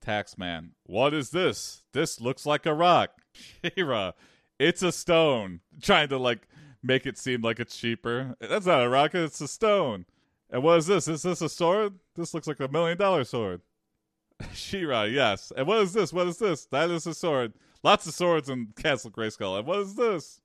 [0.00, 1.82] Taxman, what is this?
[1.92, 3.10] This looks like a rock.
[3.74, 4.12] She-Ra,
[4.56, 5.62] it's a stone.
[5.82, 6.46] Trying to like
[6.80, 8.36] make it seem like it's cheaper.
[8.38, 10.06] That's not a rock, it's a stone.
[10.48, 11.08] And what is this?
[11.08, 11.94] Is this a sword?
[12.14, 13.62] This looks like a million dollar sword.
[14.52, 15.52] She-Ra, yes.
[15.56, 16.12] And what is this?
[16.12, 16.66] What is this?
[16.66, 17.54] That is a sword.
[17.82, 19.58] Lots of swords in Castle Grayskull.
[19.58, 20.40] And what is this?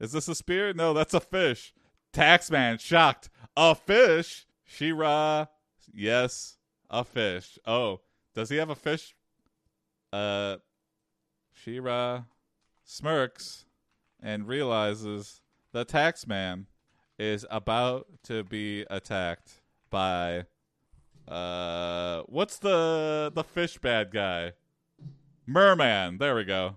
[0.00, 0.72] Is this a spear?
[0.72, 1.72] No, that's a fish.
[2.12, 3.30] Taxman, shocked.
[3.56, 4.46] A fish?
[4.64, 5.46] She-Ra,
[5.92, 6.56] yes,
[6.90, 7.58] a fish.
[7.66, 8.00] Oh,
[8.34, 9.14] does he have a fish?
[10.12, 10.56] Uh,
[11.52, 12.24] She-Ra
[12.84, 13.66] smirks
[14.22, 15.42] and realizes
[15.72, 16.66] the taxman
[17.18, 20.46] is about to be attacked by
[21.32, 24.52] uh what's the the fish bad guy?
[25.46, 26.18] Merman.
[26.18, 26.76] There we go.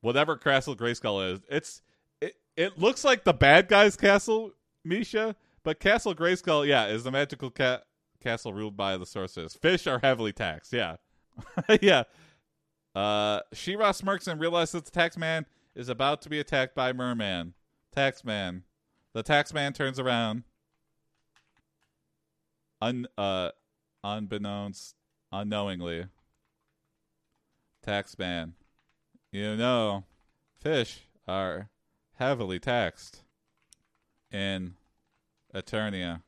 [0.00, 1.40] Whatever Castle Grayskull is.
[1.50, 1.82] It's
[2.20, 4.52] it it looks like the bad guy's castle,
[4.84, 7.84] Misha, but Castle Grayskull, yeah, is the magical cat
[8.22, 9.54] castle ruled by the sorceress.
[9.54, 10.72] Fish are heavily taxed.
[10.72, 10.96] Yeah,
[11.80, 12.04] yeah.
[12.94, 17.54] Uh, She-Ra smirks and realizes that the taxman is about to be attacked by Merman.
[17.94, 18.62] Taxman.
[19.12, 20.44] The taxman turns around.
[22.80, 23.50] Un uh,
[24.04, 24.94] unbeknownst,
[25.32, 26.06] unknowingly.
[27.82, 28.52] Tax Taxman.
[29.32, 30.04] You know,
[30.60, 31.70] fish are
[32.14, 33.22] heavily taxed
[34.30, 34.74] in
[35.52, 36.22] Eternia.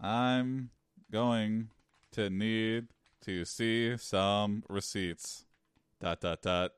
[0.00, 0.70] I'm
[1.10, 1.70] going
[2.12, 2.86] to need
[3.22, 5.44] to see some receipts.
[6.00, 6.72] Dot dot dot.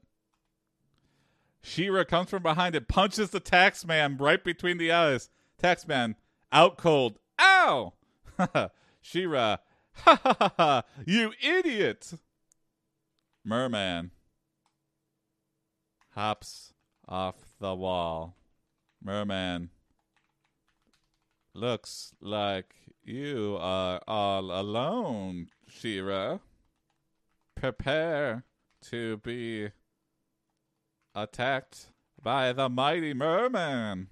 [1.62, 5.28] She-Ra comes from behind and punches the taxman right between the eyes.
[5.62, 6.14] Taxman
[6.50, 7.18] out cold.
[7.38, 7.92] Ow!
[9.02, 9.56] She-Ra,
[10.04, 10.82] ha ha ha!
[11.06, 12.14] You idiot!
[13.44, 14.10] Merman
[16.10, 16.72] hops
[17.08, 18.36] off the wall.
[19.02, 19.70] Merman
[21.54, 26.38] looks like you are all alone, She-Ra.
[27.54, 28.44] Prepare
[28.82, 29.70] to be
[31.14, 31.86] attacked
[32.22, 34.08] by the mighty merman.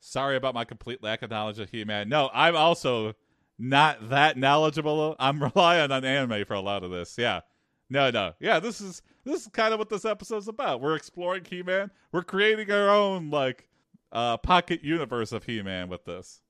[0.00, 2.08] Sorry about my complete lack of knowledge of He-Man.
[2.08, 3.14] No, I'm also
[3.58, 5.16] not that knowledgeable.
[5.18, 7.16] I'm relying on anime for a lot of this.
[7.18, 7.40] Yeah.
[7.88, 8.34] No, no.
[8.40, 10.80] Yeah, this is this is kind of what this episode's about.
[10.80, 11.90] We're exploring He-Man.
[12.12, 13.68] We're creating our own like
[14.12, 16.40] uh pocket universe of He-Man with this.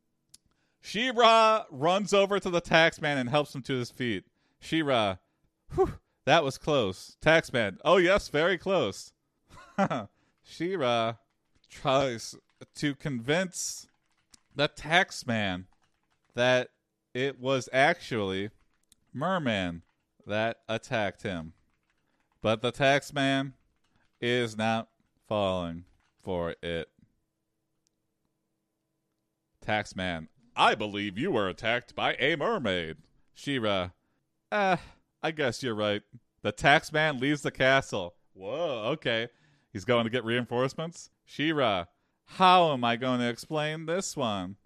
[0.80, 4.24] She-Ra runs over to the taxman and helps him to his feet.
[4.60, 5.16] She-Ra,
[5.74, 5.94] whew,
[6.26, 7.16] that was close.
[7.20, 9.12] Taxman, oh yes, very close.
[10.48, 11.14] She-Ra
[11.68, 12.36] tries
[12.76, 13.88] to convince
[14.54, 15.64] the taxman
[16.34, 16.68] that
[17.16, 18.50] it was actually
[19.14, 19.80] Merman
[20.26, 21.54] that attacked him.
[22.42, 23.54] But the taxman
[24.20, 24.88] is not
[25.26, 25.84] falling
[26.22, 26.88] for it.
[29.66, 32.98] Taxman, I believe you were attacked by a mermaid.
[33.32, 33.90] She-Ra,
[34.52, 34.78] ah,
[35.22, 36.02] I guess you're right.
[36.42, 38.14] The taxman leaves the castle.
[38.34, 39.28] Whoa, okay.
[39.72, 41.08] He's going to get reinforcements?
[41.24, 41.86] She-Ra,
[42.26, 44.56] how am I going to explain this one?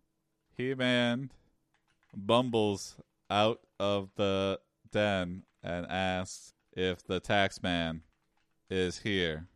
[0.57, 1.31] He-Man
[2.15, 2.97] bumbles
[3.31, 8.01] out of the den and asks if the taxman
[8.69, 9.47] is here,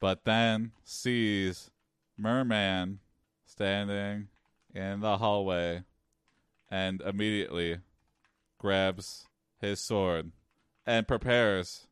[0.00, 1.70] but then sees
[2.16, 3.00] Merman
[3.44, 4.28] standing
[4.74, 5.82] in the hallway
[6.70, 7.78] and immediately
[8.58, 9.26] grabs
[9.60, 10.32] his sword
[10.86, 11.86] and prepares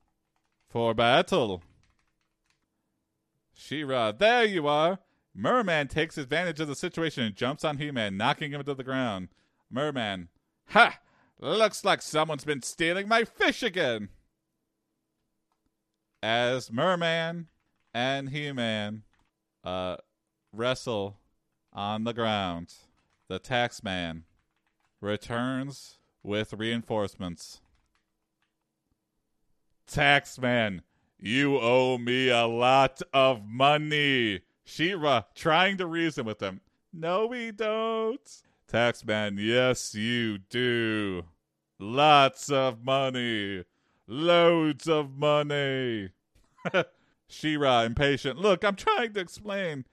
[0.68, 1.62] for battle.
[3.55, 4.99] She-Ra, there you are.
[5.35, 9.29] Merman takes advantage of the situation and jumps on He-Man, knocking him to the ground.
[9.70, 10.29] Merman,
[10.68, 10.98] ha!
[11.38, 14.09] Looks like someone's been stealing my fish again.
[16.22, 17.48] As Merman
[17.92, 19.02] and He-Man
[19.62, 19.96] uh,
[20.52, 21.18] wrestle
[21.72, 22.72] on the ground,
[23.29, 24.22] the Taxman
[25.00, 27.61] returns with reinforcements.
[29.87, 30.81] Taxman,
[31.18, 34.40] you owe me a lot of money.
[34.64, 36.61] She-Ra trying to reason with him.
[36.92, 38.42] No, we don't.
[38.70, 41.24] Taxman, yes, you do.
[41.79, 43.64] Lots of money.
[44.07, 46.11] Loads of money.
[47.29, 48.38] She-Ra, impatient.
[48.38, 49.85] Look, I'm trying to explain.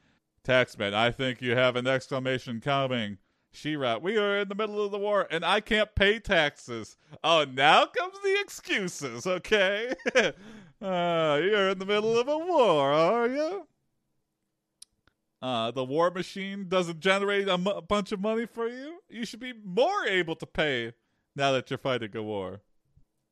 [0.43, 3.17] Taxman, I think you have an exclamation coming.
[3.51, 6.97] She-Ra, we are in the middle of the war and I can't pay taxes.
[7.23, 9.93] Oh, now comes the excuses, okay?
[10.15, 13.67] uh, you're in the middle of a war, are you?
[15.43, 18.99] Uh, the war machine doesn't generate a, bunch of money for you.
[19.09, 20.93] You should be more able to pay
[21.35, 22.61] now that you're fighting a war.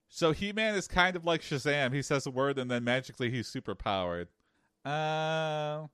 [0.10, 1.94] So He Man is kind of like Shazam.
[1.94, 4.28] He says a word and then magically he's super powered.
[4.86, 5.88] Uh,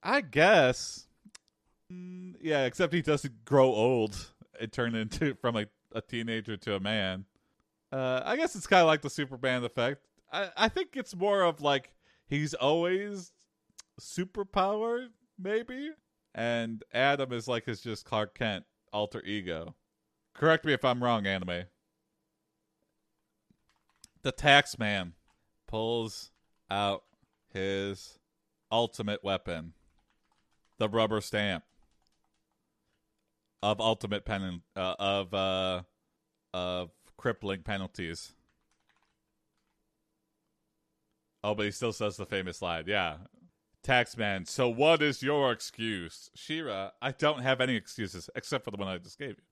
[0.00, 1.08] I guess.
[1.92, 6.76] Mm, yeah, except he doesn't grow old and turn into from a, a teenager to
[6.76, 7.24] a man.
[7.90, 10.06] Uh, I guess it's kind of like the Superman effect.
[10.32, 11.92] I, I think it's more of like
[12.28, 13.32] he's always
[13.98, 15.10] super powered,
[15.42, 15.90] maybe.
[16.34, 19.74] And Adam is like his just Clark Kent alter ego.
[20.34, 21.64] Correct me if I'm wrong, anime.
[24.22, 25.14] The tax man
[25.66, 26.30] pulls
[26.70, 27.02] out
[27.52, 28.18] his
[28.70, 29.74] ultimate weapon,
[30.78, 31.64] the rubber stamp
[33.62, 35.82] of ultimate pen uh, of uh,
[36.54, 38.32] of crippling penalties.
[41.44, 42.84] Oh, but he still says the famous line.
[42.86, 43.16] Yeah.
[43.82, 46.30] Taxman, so what is your excuse?
[46.34, 49.44] She-Ra, I don't have any excuses except for the one I just gave you.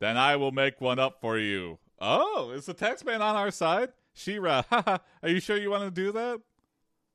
[0.00, 1.78] Then I will make one up for you.
[2.00, 3.90] Oh, is the taxman on our side?
[4.12, 6.40] She-Ra, haha, are you sure you want to do that?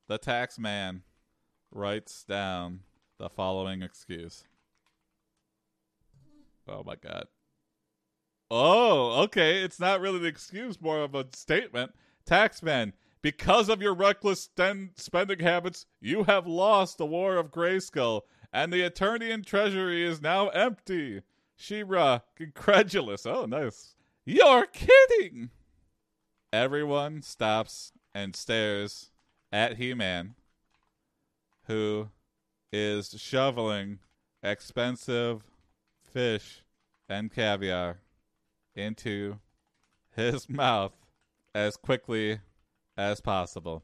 [0.07, 1.01] The taxman
[1.71, 2.81] writes down
[3.19, 4.43] the following excuse.
[6.67, 7.27] Oh my god.
[8.51, 9.61] Oh, okay.
[9.63, 11.93] It's not really an excuse, more of a statement.
[12.25, 14.49] Taxman, because of your reckless
[14.95, 18.21] spending habits, you have lost the War of Grayskull,
[18.53, 21.21] and the Eternian treasury is now empty.
[21.55, 23.25] She-Ra, incredulous.
[23.25, 23.95] Oh, nice.
[24.25, 25.49] You're kidding!
[26.53, 29.11] Everyone stops and stares
[29.51, 30.35] at He Man,
[31.67, 32.09] who
[32.71, 33.99] is shoveling
[34.41, 35.43] expensive
[36.01, 36.63] fish
[37.07, 37.99] and caviar
[38.75, 39.39] into
[40.15, 40.93] his mouth
[41.53, 42.39] as quickly
[42.99, 43.83] as possible.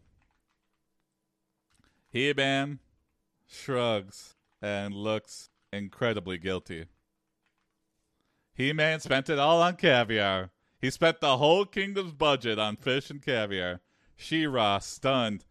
[2.10, 2.80] He Man
[3.48, 6.86] shrugs and looks incredibly guilty.
[8.54, 10.52] He Man spent it all on caviar.
[10.80, 13.82] He spent the whole kingdom's budget on fish and caviar.
[14.16, 15.46] She-Ra, stunned.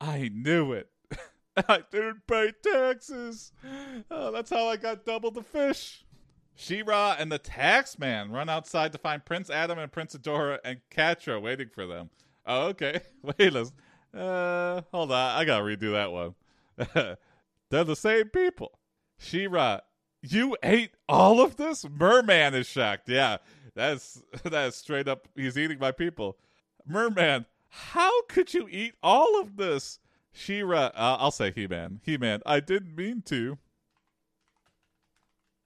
[0.00, 0.88] I knew it.
[1.56, 3.52] I didn't pay taxes.
[4.10, 6.04] Oh, that's how I got double the fish.
[6.54, 11.40] She-Ra and the taxman run outside to find Prince Adam and Prince Adora and Catra
[11.40, 12.10] waiting for them.
[12.46, 13.00] Oh, okay.
[13.22, 13.72] Wait, let's.
[14.12, 15.38] Uh, hold on.
[15.38, 16.34] I gotta redo that one.
[17.70, 18.78] They're the same people.
[19.18, 19.80] She-Ra,
[20.22, 21.86] you ate all of this?
[21.88, 23.08] Merman is shocked.
[23.08, 23.38] Yeah,
[23.74, 25.28] that's that's straight up.
[25.36, 26.36] He's eating my people.
[26.86, 29.98] Merman, how could you eat all of this?
[30.32, 32.00] She-Ra, uh, I'll say He-Man.
[32.04, 33.58] He-Man, I didn't mean to.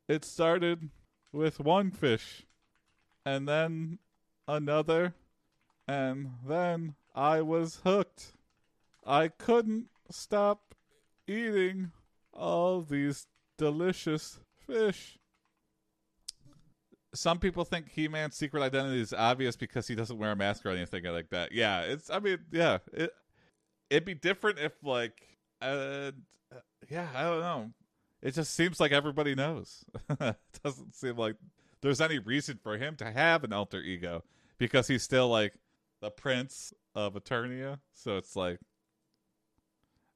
[0.09, 0.91] It started
[1.33, 2.47] with one fish,
[3.25, 3.99] and then
[4.49, 5.15] another,
[5.87, 8.33] and then I was hooked.
[9.07, 10.75] I couldn't stop
[11.27, 11.93] eating
[12.33, 13.27] all these
[13.59, 15.19] delicious fish.
[17.15, 20.71] Some people think He-Man's secret identity is obvious because he doesn't wear a mask or
[20.71, 21.53] anything like that.
[21.53, 22.11] Yeah, it's.
[22.11, 23.13] I mean, yeah, it.
[23.89, 25.23] It'd be different if, like,
[25.63, 26.11] uh,
[26.91, 27.71] yeah, I don't know.
[28.23, 29.85] It just seems like everybody knows.
[30.21, 31.37] it doesn't seem like
[31.83, 34.25] there's any reason for him to have an alter ego
[34.59, 35.53] because he's still like
[36.05, 37.79] the prince of Eternia.
[37.95, 38.59] So it's like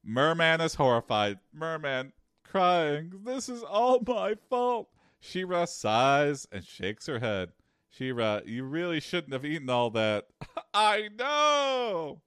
[0.03, 1.39] Merman is horrified.
[1.51, 2.13] Merman
[2.43, 3.11] crying.
[3.25, 4.89] This is all my fault.
[5.19, 7.53] She-Ra sighs and shakes her head.
[7.89, 10.27] She-Ra, you really shouldn't have eaten all that.
[10.75, 12.21] I know.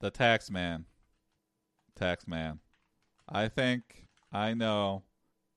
[0.00, 0.84] The tax man.
[1.96, 2.58] Tax man.
[3.26, 5.04] I think I know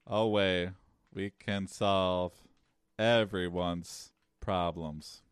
[0.07, 0.72] a way
[1.13, 2.32] we can solve
[2.97, 5.24] everyone's problems.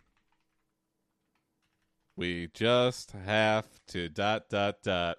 [2.15, 5.17] We just have to dot dot dot.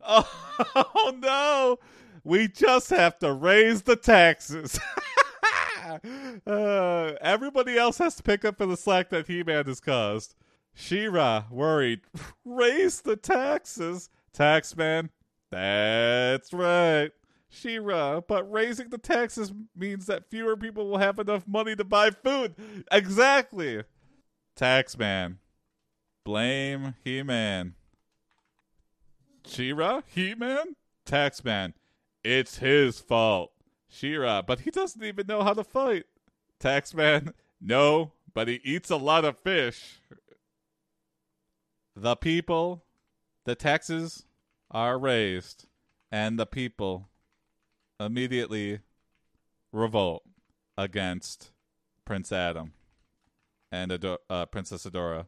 [0.74, 1.78] Oh no!
[2.24, 4.80] We just have to raise the taxes.
[6.46, 10.34] uh, everybody else has to pick up for the slack that He-Man has caused.
[10.74, 12.00] She-Ra, worried,
[12.44, 14.08] raise the taxes.
[14.36, 15.10] Taxman,
[15.50, 17.10] that's right.
[17.48, 22.10] She-Ra, but raising the taxes means that fewer people will have enough money to buy
[22.10, 22.54] food.
[22.90, 23.84] Exactly.
[24.56, 25.36] Taxman,
[26.26, 27.76] blame He-Man.
[29.46, 30.74] She-Ra, He-Man,
[31.06, 31.74] Taxman,
[32.24, 33.52] it's his fault.
[33.88, 36.06] She-Ra, but he doesn't even know how to fight.
[36.58, 40.00] Taxman, no, but he eats a lot of fish.
[41.94, 42.82] The people,
[43.44, 44.24] the taxes
[44.72, 45.66] are raised,
[46.10, 47.08] and the people
[48.00, 48.80] immediately
[49.72, 50.24] revolt
[50.76, 51.52] against
[52.04, 52.72] Prince Adam
[53.70, 55.26] and Ador- uh, Princess Adora.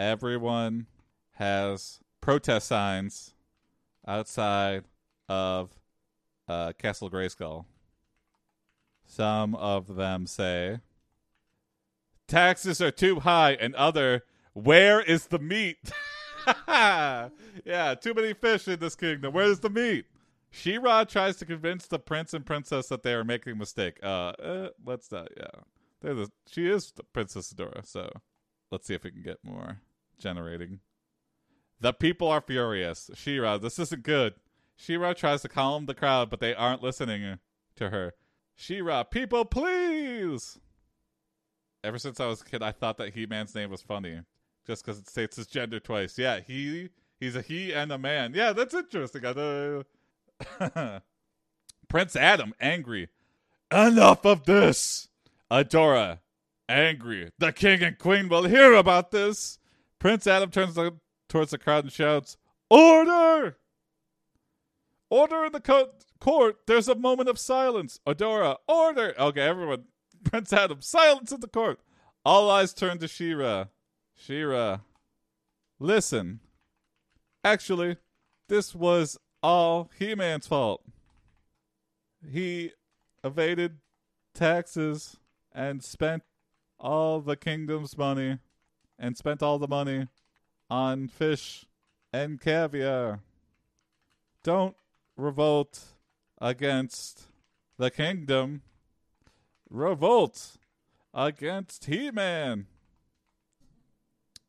[0.00, 0.86] Everyone
[1.32, 3.34] has protest signs
[4.08, 4.84] outside
[5.28, 5.78] of
[6.48, 7.66] uh, Castle Grayskull.
[9.04, 10.78] Some of them say,
[12.26, 14.24] taxes are too high, and other,
[14.54, 15.92] where is the meat?
[16.66, 17.28] yeah,
[18.00, 19.34] too many fish in this kingdom.
[19.34, 20.06] Where's the meat?
[20.50, 23.98] She-Ra tries to convince the prince and princess that they are making a mistake.
[24.02, 25.28] Uh, uh let's not.
[25.36, 25.60] Yeah,
[26.00, 27.86] they're the, she is the Princess Adora.
[27.86, 28.10] So
[28.70, 29.82] let's see if we can get more
[30.20, 30.80] generating.
[31.80, 33.10] The people are furious.
[33.14, 34.34] She-Ra, this isn't good.
[34.76, 37.38] She-Ra tries to calm the crowd, but they aren't listening
[37.76, 38.14] to her.
[38.54, 40.58] She-Ra, people, please!
[41.82, 44.20] Ever since I was a kid, I thought that He-Man's name was funny,
[44.66, 46.18] just because it states his gender twice.
[46.18, 48.32] Yeah, he he's a he and a man.
[48.34, 49.22] Yeah, that's interesting.
[51.88, 53.08] Prince Adam, angry.
[53.72, 55.08] Enough of this!
[55.50, 56.18] Adora,
[56.68, 57.30] angry.
[57.38, 59.58] The king and queen will hear about this.
[60.00, 60.76] Prince Adam turns
[61.28, 62.36] towards the crowd and shouts,
[62.68, 63.58] Order!
[65.10, 65.90] Order in the co-
[66.20, 66.58] court.
[66.66, 68.00] There's a moment of silence.
[68.06, 69.14] Adora, order.
[69.18, 69.84] Okay, everyone.
[70.24, 71.80] Prince Adam, silence in the court.
[72.24, 73.66] All eyes turn to She-Ra.
[74.14, 74.80] She-Ra,
[75.78, 76.40] listen.
[77.42, 77.96] Actually,
[78.48, 80.82] this was all He Man's fault.
[82.30, 82.72] He
[83.24, 83.78] evaded
[84.34, 85.16] taxes
[85.52, 86.22] and spent
[86.78, 88.38] all the kingdom's money
[89.00, 90.06] and spent all the money
[90.68, 91.64] on fish
[92.12, 93.20] and caviar.
[94.44, 94.76] Don't
[95.16, 95.94] revolt
[96.40, 97.22] against
[97.78, 98.62] the kingdom.
[99.70, 100.58] Revolt
[101.14, 102.66] against He Man.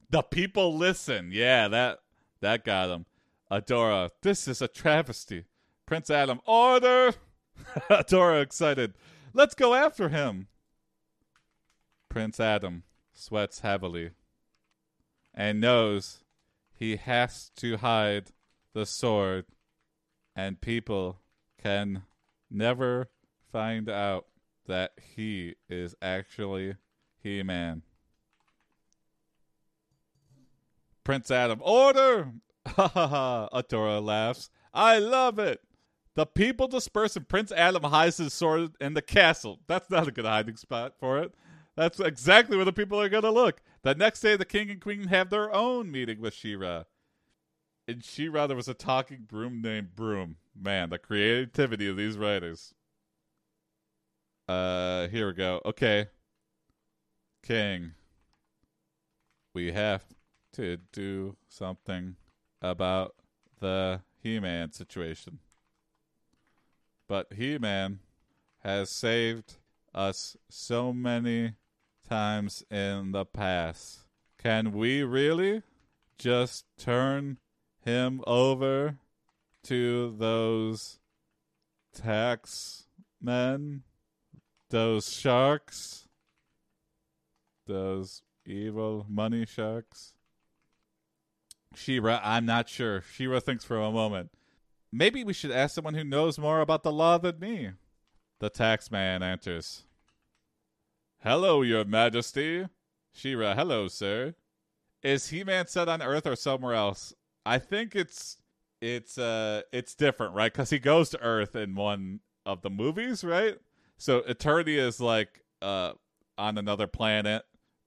[0.09, 1.29] The people listen.
[1.31, 1.99] Yeah, that
[2.41, 3.05] that got him.
[3.49, 5.45] Adora, this is a travesty.
[5.85, 7.13] Prince Adam, order!
[7.89, 8.93] Adora excited.
[9.33, 10.47] Let's go after him.
[12.09, 12.83] Prince Adam
[13.13, 14.11] sweats heavily
[15.33, 16.23] and knows
[16.73, 18.31] he has to hide
[18.73, 19.45] the sword
[20.35, 21.19] and people
[21.61, 22.03] can
[22.49, 23.09] never
[23.51, 24.25] find out
[24.67, 26.75] that he is actually
[27.21, 27.83] He Man.
[31.03, 32.31] Prince Adam, order!
[32.67, 34.49] Ha ha ha, Adora laughs.
[34.73, 35.61] I love it!
[36.13, 39.59] The people disperse and Prince Adam hides his sword in the castle.
[39.67, 41.33] That's not a good hiding spot for it.
[41.75, 43.61] That's exactly where the people are going to look.
[43.83, 46.83] The next day, the king and queen have their own meeting with She-Ra
[47.91, 50.37] in She-Ra there was a talking broom named Broom.
[50.59, 52.73] Man, the creativity of these writers.
[54.47, 55.61] Uh, here we go.
[55.65, 56.07] Okay,
[57.41, 57.93] King,
[59.53, 60.03] we have
[60.53, 62.15] to do something
[62.61, 63.15] about
[63.59, 65.39] the He-Man situation.
[67.07, 67.99] But He-Man
[68.59, 69.55] has saved
[69.93, 71.53] us so many
[72.11, 73.99] times in the past.
[74.37, 75.63] Can we really
[76.17, 77.37] just turn
[77.85, 78.97] him over
[79.63, 80.99] to those
[81.93, 82.83] tax
[83.21, 83.83] men,
[84.69, 86.09] those sharks,
[87.65, 90.13] those evil money sharks.
[91.75, 93.05] She-Ra, I'm not sure.
[93.13, 94.31] She-Ra thinks for a moment.
[94.91, 97.69] Maybe we should ask someone who knows more about the law than me.
[98.39, 99.85] The tax man enters.
[101.23, 102.65] Hello, your majesty.
[103.13, 104.33] She-Ra, hello, sir.
[105.03, 107.13] Is He-Man set on Earth or somewhere else?
[107.45, 108.39] I think it's
[108.81, 110.51] it's uh it's different, right?
[110.51, 113.59] Because he goes to Earth in one of the movies, right?
[113.99, 115.91] So Eternia is like uh
[116.39, 117.43] on another planet,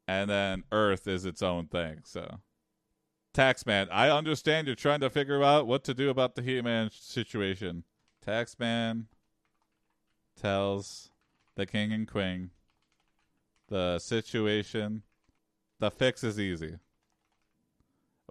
[0.07, 2.03] and then Earth is its own thing.
[2.05, 2.39] So,
[3.35, 7.83] Taxman, I understand you're trying to figure out what to do about the He-Man situation.
[8.25, 9.07] Taxman
[10.41, 11.11] tells
[11.57, 12.51] the King and Queen
[13.75, 15.03] the situation.
[15.81, 16.77] The fix is easy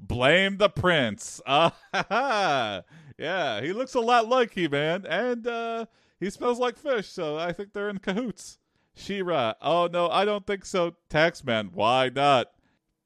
[0.02, 1.42] blame the prince.
[1.46, 1.70] Uh,
[3.18, 5.86] yeah, he looks a lot like He Man, and uh,
[6.20, 8.58] he smells like fish, so I think they're in cahoots.
[8.96, 10.96] She-Ra, oh no, I don't think so.
[11.10, 12.48] Taxman, why not?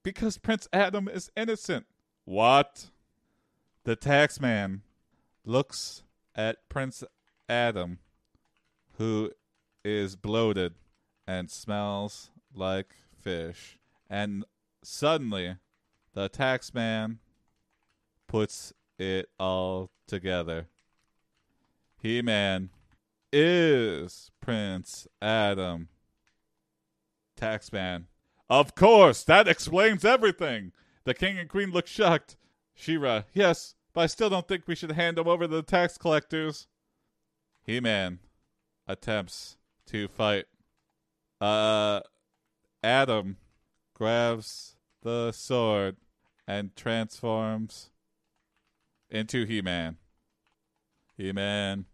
[0.03, 1.85] Because Prince Adam is innocent.
[2.25, 2.89] What?
[3.83, 4.81] The taxman
[5.45, 6.03] looks
[6.35, 7.03] at Prince
[7.47, 7.99] Adam,
[8.97, 9.31] who
[9.85, 10.73] is bloated
[11.27, 13.77] and smells like fish.
[14.09, 14.45] And
[14.83, 15.57] suddenly,
[16.13, 17.17] the taxman
[18.27, 20.67] puts it all together.
[22.01, 22.69] He Man
[23.33, 25.89] is Prince Adam.
[27.37, 28.05] Taxman.
[28.49, 30.71] Of course, that explains everything.
[31.03, 32.37] The king and queen look shocked.
[32.73, 35.97] She-Ra, yes, but I still don't think we should hand him over to the tax
[35.97, 36.67] collectors.
[37.63, 38.19] He Man
[38.87, 39.57] attempts
[39.87, 40.45] to fight.
[41.39, 42.01] Uh,
[42.83, 43.37] Adam
[43.93, 45.97] grabs the sword
[46.47, 47.91] and transforms
[49.09, 49.97] into He Man.
[51.15, 51.85] He Man,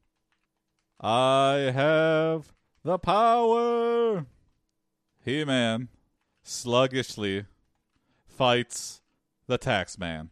[1.00, 4.26] I have the power.
[5.24, 5.90] He Man
[6.44, 7.46] sluggishly
[8.26, 9.02] fights
[9.48, 10.30] the tax man.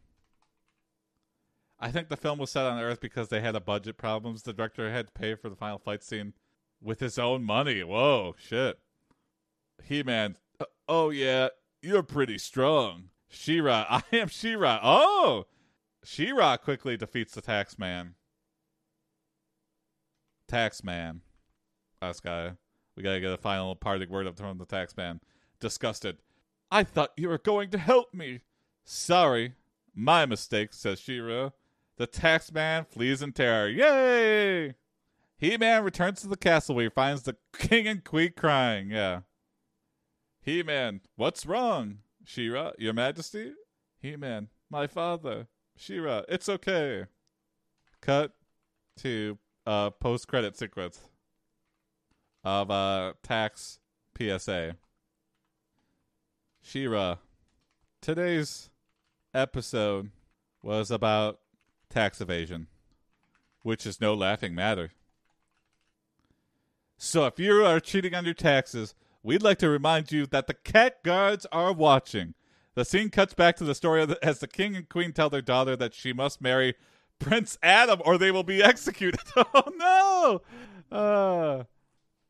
[1.79, 4.43] I think the film was set on Earth because they had a budget problems.
[4.43, 6.33] The director had to pay for the final fight scene
[6.81, 7.83] with his own money.
[7.83, 8.77] Whoa, shit.
[9.83, 11.49] He Man, uh, oh yeah,
[11.81, 13.09] you're pretty strong.
[13.29, 14.79] She-Ra, I am She-Ra.
[14.83, 15.45] Oh,
[16.03, 18.15] She-Ra quickly defeats the tax man.
[20.47, 21.21] Tax man.
[22.01, 22.53] Us guy.
[22.95, 25.21] We gotta get a final parting word up from the tax man.
[25.59, 26.17] Disgusted.
[26.71, 28.41] I thought you were going to help me.
[28.83, 29.53] Sorry.
[29.93, 31.51] My mistake, says She-Ra.
[31.97, 33.67] The tax man flees in terror.
[33.69, 34.75] Yay!
[35.37, 38.91] He Man returns to the castle where he finds the king and queen crying.
[38.91, 39.21] Yeah.
[40.43, 41.99] He Man, what's wrong?
[42.25, 43.53] She-Ra, your majesty?
[43.99, 45.47] He Man, my father.
[45.77, 47.05] She-Ra, it's okay.
[48.01, 48.33] Cut
[48.97, 49.37] to
[49.67, 51.01] uh post credit sequence
[52.43, 53.77] of uh tax
[54.17, 54.77] PSA.
[56.63, 57.17] She-Ra,
[58.01, 58.71] today's
[59.35, 60.09] episode
[60.63, 61.39] was about
[61.89, 62.65] tax evasion,
[63.61, 64.91] which is no laughing matter.
[66.97, 70.53] So if you are cheating on your taxes, we'd like to remind you that the
[70.53, 72.33] cat guards are watching.
[72.73, 75.41] The scene cuts back to the story the, as the king and queen tell their
[75.41, 76.75] daughter that she must marry
[77.19, 79.19] Prince Adam or they will be executed.
[79.35, 80.41] oh
[80.91, 80.97] no!
[80.97, 81.63] Uh,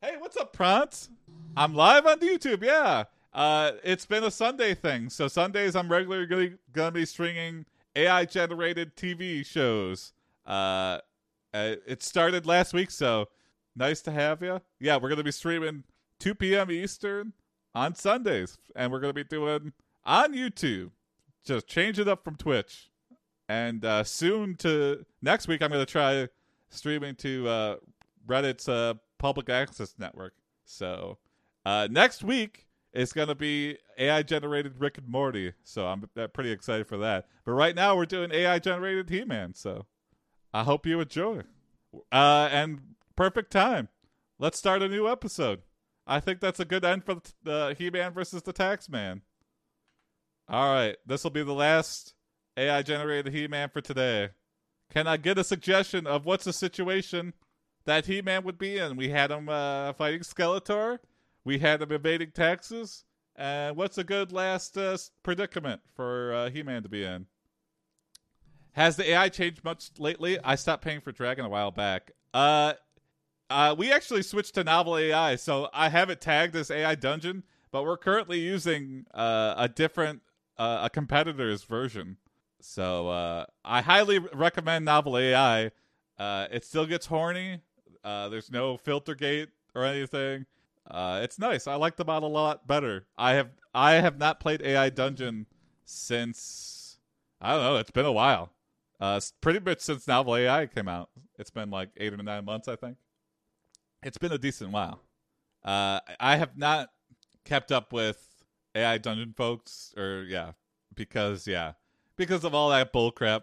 [0.01, 1.09] hey, what's up, Prance?
[1.55, 2.63] I'm live on YouTube.
[2.63, 5.09] Yeah, uh, it's been a Sunday thing.
[5.09, 7.65] So Sundays, I'm regularly gonna be streaming
[7.95, 10.13] AI generated TV shows.
[10.45, 10.99] Uh,
[11.53, 13.29] uh, it started last week, so
[13.75, 14.59] nice to have you.
[14.79, 15.83] Yeah, we're gonna be streaming
[16.21, 16.69] 2 p.m.
[16.69, 17.33] Eastern
[17.73, 19.73] on Sundays, and we're gonna be doing
[20.05, 20.91] on YouTube.
[21.43, 22.91] Just change it up from Twitch,
[23.49, 26.29] and uh, soon to next week, I'm gonna try
[26.69, 27.75] streaming to uh,
[28.27, 30.33] Reddit's uh, public access network.
[30.63, 31.17] So
[31.65, 36.51] uh, next week it's gonna be AI generated Rick and Morty, so I'm uh, pretty
[36.51, 37.27] excited for that.
[37.45, 39.87] But right now we're doing AI generated He Man, so
[40.53, 41.41] I hope you enjoy.
[42.11, 42.81] Uh, and
[43.15, 43.89] perfect time.
[44.37, 45.61] Let's start a new episode.
[46.05, 49.21] I think that's a good end for the uh, He Man versus the Tax Man.
[50.47, 52.13] All right, this will be the last
[52.57, 54.29] AI generated He Man for today.
[54.89, 57.33] Can I get a suggestion of what's the situation
[57.85, 58.97] that He Man would be in?
[58.97, 60.99] We had him uh, fighting Skeletor.
[61.45, 63.05] We had him evading taxes.
[63.35, 67.27] And what's a good last uh, predicament for uh, He Man to be in?
[68.73, 70.39] Has the AI changed much lately?
[70.43, 72.11] I stopped paying for Dragon a while back.
[72.33, 72.73] Uh,
[73.51, 77.43] uh, we actually switched to novel AI, so I have it tagged as AI Dungeon,
[77.71, 80.21] but we're currently using uh, a different,
[80.57, 82.17] uh, a competitor's version.
[82.61, 85.71] So uh, I highly recommend novel AI.
[86.17, 87.61] Uh, it still gets horny.
[88.03, 90.45] Uh, there's no filter gate or anything.
[90.93, 91.67] It's nice.
[91.67, 93.05] I like the model a lot better.
[93.17, 95.45] I have I have not played AI Dungeon
[95.85, 96.97] since
[97.39, 97.77] I don't know.
[97.77, 98.51] It's been a while.
[99.41, 101.09] Pretty much since Novel AI came out.
[101.39, 102.97] It's been like eight or nine months, I think.
[104.03, 105.01] It's been a decent while.
[105.63, 106.89] Uh, I have not
[107.45, 108.45] kept up with
[108.75, 110.53] AI Dungeon folks, or yeah,
[110.95, 111.73] because yeah,
[112.17, 113.41] because of all that bullcrap.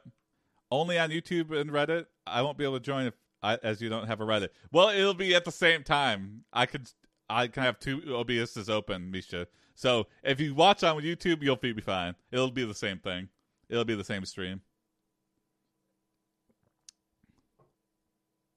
[0.70, 2.06] Only on YouTube and Reddit.
[2.26, 4.50] I won't be able to join if I, as you don't have a Reddit.
[4.70, 6.44] Well, it'll be at the same time.
[6.52, 6.90] I could
[7.30, 9.46] I can have two OBSs open, Misha.
[9.74, 12.16] So if you watch on YouTube, you'll be fine.
[12.32, 13.28] It'll be the same thing.
[13.68, 14.62] It'll be the same stream.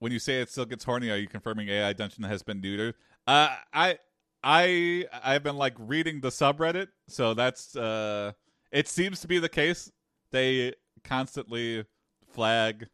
[0.01, 2.95] When you say it still gets horny, are you confirming AI Dungeon has been neutered?
[3.27, 3.99] Uh, I,
[4.43, 8.31] I, I've been like reading the subreddit, so that's uh,
[8.71, 9.91] it seems to be the case
[10.31, 10.73] they
[11.03, 11.85] constantly
[12.33, 12.87] flag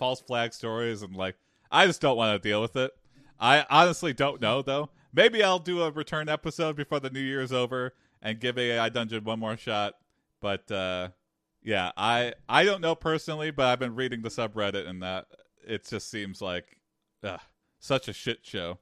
[0.00, 1.36] false flag stories and like
[1.70, 2.90] I just don't want to deal with it.
[3.38, 4.90] I honestly don't know though.
[5.12, 8.88] Maybe I'll do a return episode before the new year is over and give AI
[8.88, 9.94] Dungeon one more shot.
[10.40, 11.10] But uh,
[11.62, 15.26] yeah, I I don't know personally, but I've been reading the subreddit and that
[15.68, 16.80] it just seems like
[17.22, 17.40] ugh,
[17.78, 18.78] such a shit show.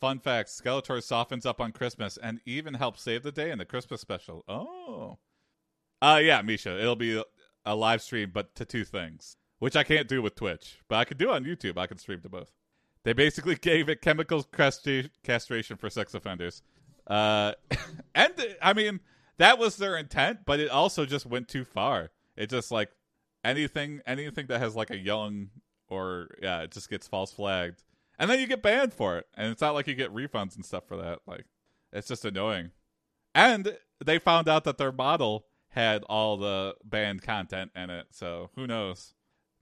[0.00, 3.64] Fun fact: Skeletor softens up on Christmas and even helps save the day in the
[3.64, 4.44] Christmas special.
[4.48, 5.18] Oh,
[6.02, 7.22] uh yeah, Misha, it'll be
[7.64, 11.04] a, live stream, but to two things, which I can't do with Twitch, but I
[11.04, 11.78] can do on YouTube.
[11.78, 12.52] I can stream to both.
[13.04, 16.62] They basically gave it chemical castration for sex offenders.
[17.06, 17.52] Uh,
[18.14, 19.00] and I mean,
[19.38, 22.10] that was their intent, but it also just went too far.
[22.36, 22.90] It just like
[23.44, 25.50] anything, anything that has like a young
[25.94, 27.82] or yeah, it just gets false flagged,
[28.18, 29.26] and then you get banned for it.
[29.34, 31.20] And it's not like you get refunds and stuff for that.
[31.26, 31.44] Like,
[31.92, 32.70] it's just annoying.
[33.34, 38.50] And they found out that their model had all the banned content in it, so
[38.54, 39.14] who knows,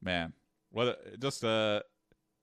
[0.03, 0.35] man.
[0.70, 1.83] What just uh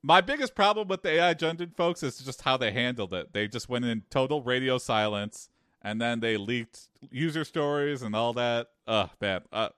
[0.02, 3.34] my biggest problem with the AI Dungeon folks is just how they handled it.
[3.34, 5.50] They just went in total radio silence,
[5.82, 8.68] and then they leaked user stories and all that.
[8.88, 9.42] Ugh, man.
[9.52, 9.70] Uh,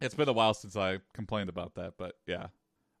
[0.00, 2.46] it's been a while since I complained about that, but yeah,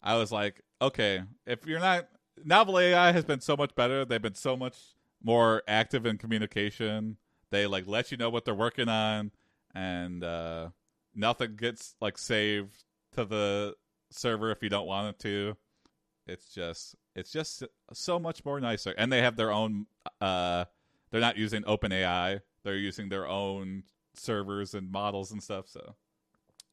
[0.02, 2.08] I was like, okay, if you're not
[2.44, 4.04] novel AI has been so much better.
[4.04, 4.76] They've been so much
[5.22, 7.16] more active in communication.
[7.50, 9.32] They like let you know what they're working on,
[9.74, 10.68] and uh,
[11.14, 13.74] nothing gets like saved to the
[14.10, 15.56] server if you don't want it to.
[16.26, 19.86] It's just it's just so much more nicer, and they have their own.
[20.20, 20.66] Uh,
[21.10, 23.82] they're not using OpenAI; they're using their own
[24.14, 25.68] servers and models and stuff.
[25.68, 25.96] So,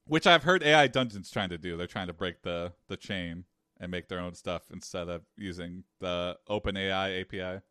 [0.08, 1.78] which I've heard AI Dungeons trying to do.
[1.78, 3.46] They're trying to break the the chain
[3.80, 7.62] and make their own stuff instead of using the OpenAI API.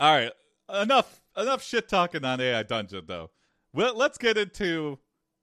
[0.00, 0.32] All right,
[0.72, 3.30] enough enough shit talking on AI Dungeon though.
[3.72, 4.98] Well, let's get into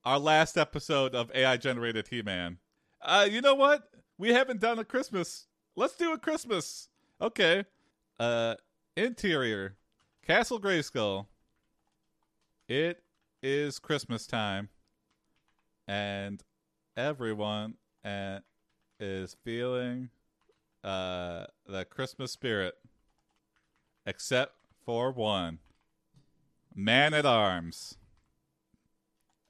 [0.06, 2.58] our last episode of AI generated He Man.
[3.02, 3.90] Uh, you know what?
[4.18, 5.48] We haven't done a Christmas
[5.80, 6.90] Let's do a Christmas.
[7.22, 7.64] Okay.
[8.20, 8.56] Uh
[8.98, 9.78] interior.
[10.28, 11.28] Castle Grayskull.
[12.68, 13.02] It
[13.42, 14.68] is Christmas time.
[15.90, 16.44] And
[16.96, 17.74] everyone
[18.06, 18.42] uh,
[19.00, 20.10] is feeling
[20.84, 22.76] uh the Christmas spirit.
[24.06, 24.54] Except
[24.86, 25.58] for one.
[26.76, 27.98] Man at Arms.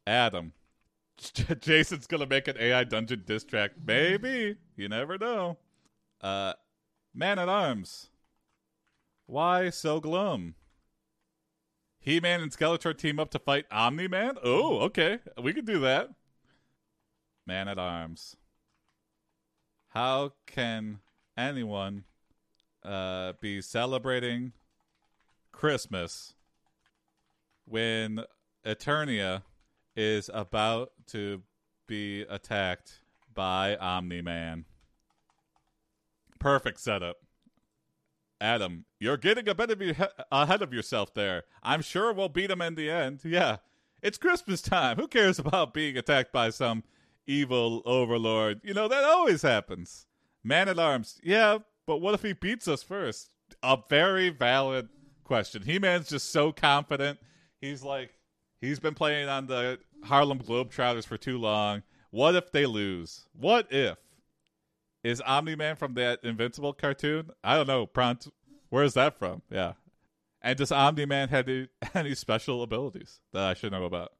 [0.07, 0.53] Adam.
[1.59, 3.71] Jason's gonna make an AI dungeon diss track.
[3.85, 4.55] Maybe.
[4.77, 5.57] You never know.
[6.21, 6.53] Uh,
[7.13, 8.11] Man at Arms.
[9.25, 10.55] Why so glum?
[11.99, 14.37] He Man and Skeletor team up to fight Omni Man?
[14.41, 15.19] Oh, okay.
[15.41, 16.11] We could do that.
[17.49, 18.35] Man at Arms.
[19.87, 20.99] How can
[21.35, 22.03] anyone
[22.83, 24.53] uh, be celebrating
[25.51, 26.35] Christmas
[27.65, 28.23] when
[28.63, 29.41] Eternia
[29.95, 31.41] is about to
[31.87, 32.99] be attacked
[33.33, 34.65] by Omni Man?
[36.37, 37.17] Perfect setup.
[38.39, 39.95] Adam, you're getting a bit of you
[40.31, 41.45] ahead of yourself there.
[41.63, 43.21] I'm sure we'll beat him in the end.
[43.23, 43.57] Yeah,
[44.03, 44.97] it's Christmas time.
[44.97, 46.83] Who cares about being attacked by some
[47.29, 48.61] evil overlord?
[48.63, 50.07] You know, that always happens.
[50.43, 51.19] Man at arms.
[51.23, 53.29] Yeah, but what if he beats us first?
[53.63, 54.89] A very valid
[55.23, 55.61] question.
[55.61, 57.19] He Man's just so confident.
[57.61, 58.13] He's like,
[58.61, 61.83] he's been playing on the Harlem Globetrotters for too long.
[62.11, 63.25] What if they lose?
[63.33, 63.97] What if?
[65.03, 67.29] Is Omni Man from that Invincible cartoon?
[67.43, 67.85] I don't know.
[67.85, 68.27] Prompt.
[68.69, 69.41] Where's that from?
[69.49, 69.73] Yeah.
[70.41, 74.13] And does Omni Man have any, any special abilities that I should know about?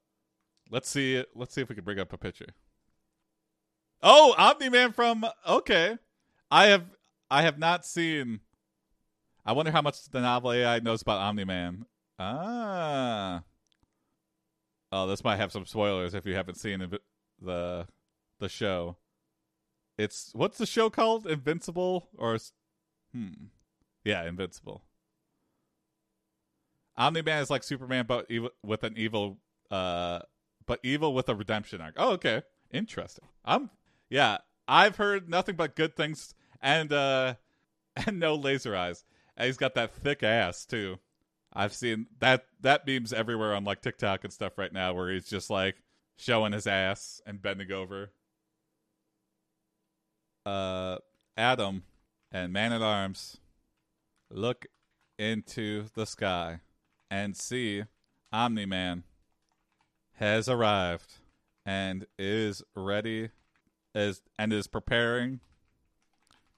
[0.70, 1.24] Let's see.
[1.36, 2.54] Let's see if we can bring up a picture.
[4.02, 5.98] Oh, Omni Man from okay.
[6.50, 6.86] I have
[7.30, 8.40] I have not seen.
[9.46, 11.86] I wonder how much the novel AI knows about Omni Man.
[12.18, 13.44] Ah.
[14.92, 16.88] Oh, this might have some spoilers if you haven't seen
[17.42, 17.88] the
[18.40, 18.98] the show.
[19.98, 21.28] It's what's the show called?
[21.28, 22.38] Invincible or
[23.14, 23.32] hmm.
[24.06, 24.84] Yeah, Invincible.
[26.98, 29.40] Omni Man is like Superman but evil, with an evil
[29.70, 30.20] uh
[30.66, 31.96] but evil with a redemption arc.
[31.98, 32.44] Oh, okay.
[32.72, 33.26] Interesting.
[33.44, 33.70] I'm
[34.10, 37.36] yeah, I've heard nothing but good things and uh
[37.96, 39.04] and no laser eyes.
[39.38, 41.00] And he's got that thick ass too.
[41.54, 45.28] I've seen that that memes everywhere on like TikTok and stuff right now where he's
[45.28, 45.82] just like
[46.18, 48.12] showing his ass and bending over
[50.46, 50.98] uh,
[51.38, 51.84] Adam
[52.32, 53.38] and Man at Arms
[54.30, 54.66] look
[55.18, 56.60] into the sky
[57.10, 57.84] and see
[58.32, 59.04] Omni Man
[60.16, 61.16] has arrived
[61.66, 63.30] and is ready
[64.38, 65.40] and is preparing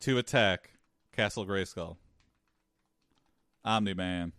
[0.02, 0.72] to attack
[1.16, 1.98] Castle Grayskull.
[3.64, 4.34] Omni Man.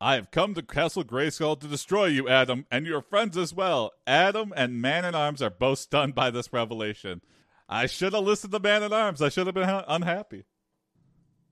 [0.00, 3.92] I have come to Castle Grayskull to destroy you, Adam, and your friends as well.
[4.06, 7.22] Adam and Man at Arms are both stunned by this revelation.
[7.68, 9.22] I should have listened to Man at Arms.
[9.22, 10.44] I should have been ha- unhappy.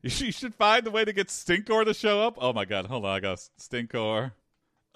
[0.05, 2.37] You should find a way to get Stinkor to show up.
[2.41, 4.33] Oh my god, hold on, I got Stinkor.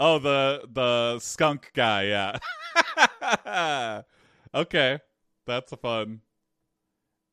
[0.01, 4.03] Oh, the the skunk guy, yeah.
[4.57, 4.99] okay,
[5.47, 6.23] that's fun.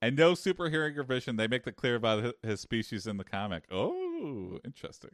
[0.02, 1.38] And no super hearing or vision.
[1.38, 3.64] They make it clear about his species in the comic.
[3.72, 5.12] Oh, interesting.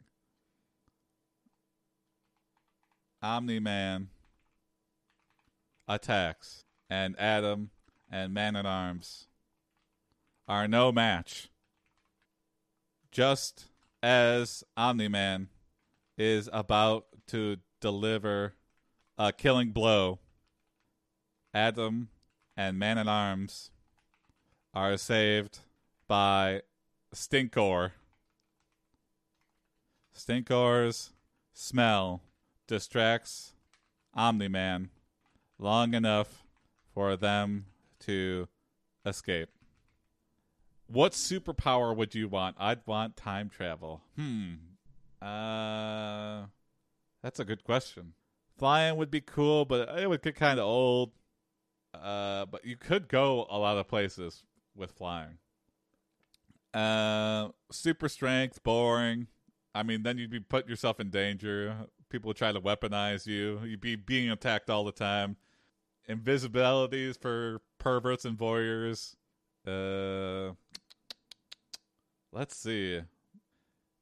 [3.22, 4.08] Omni Man
[5.86, 7.70] attacks, and Adam
[8.10, 9.26] and Man at Arms
[10.48, 11.50] are no match.
[13.12, 13.66] Just
[14.02, 15.48] as Omni Man
[16.16, 18.54] is about to deliver
[19.18, 20.18] a killing blow,
[21.52, 22.08] Adam
[22.56, 23.70] and Man at Arms
[24.72, 25.60] are saved
[26.06, 26.62] by
[27.14, 27.92] Stinkor.
[30.16, 31.12] Stinkor's
[31.52, 32.20] smell
[32.66, 33.54] distracts
[34.14, 34.90] Omni Man
[35.58, 36.44] long enough
[36.94, 37.66] for them
[38.00, 38.48] to
[39.04, 39.48] escape.
[40.86, 42.56] What superpower would you want?
[42.58, 44.02] I'd want time travel.
[44.16, 44.54] Hmm.
[45.22, 46.46] Uh
[47.22, 48.14] that's a good question.
[48.58, 51.12] Flying would be cool, but it would get kind of old.
[51.92, 55.38] Uh but you could go a lot of places with flying.
[56.72, 59.26] Uh super strength, boring.
[59.74, 61.76] I mean, then you'd be putting yourself in danger.
[62.08, 63.60] People would try to weaponize you.
[63.64, 65.36] You'd be being attacked all the time.
[66.08, 69.14] Invisibilities for perverts and voyeurs.
[69.66, 70.54] Uh,
[72.32, 73.00] let's see.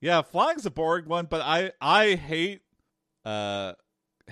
[0.01, 2.62] Yeah, flying's a boring one, but I I hate
[3.24, 3.74] uh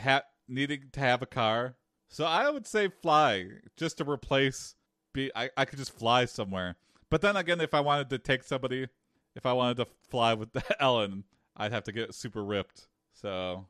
[0.01, 1.75] ha- needing to have a car.
[2.09, 3.47] So I would say fly
[3.77, 4.75] just to replace
[5.13, 6.77] be I, I could just fly somewhere.
[7.11, 8.87] But then again, if I wanted to take somebody,
[9.35, 10.51] if I wanted to fly with
[10.81, 11.25] Ellen,
[11.57, 12.87] I'd have to get super ripped.
[13.15, 13.67] So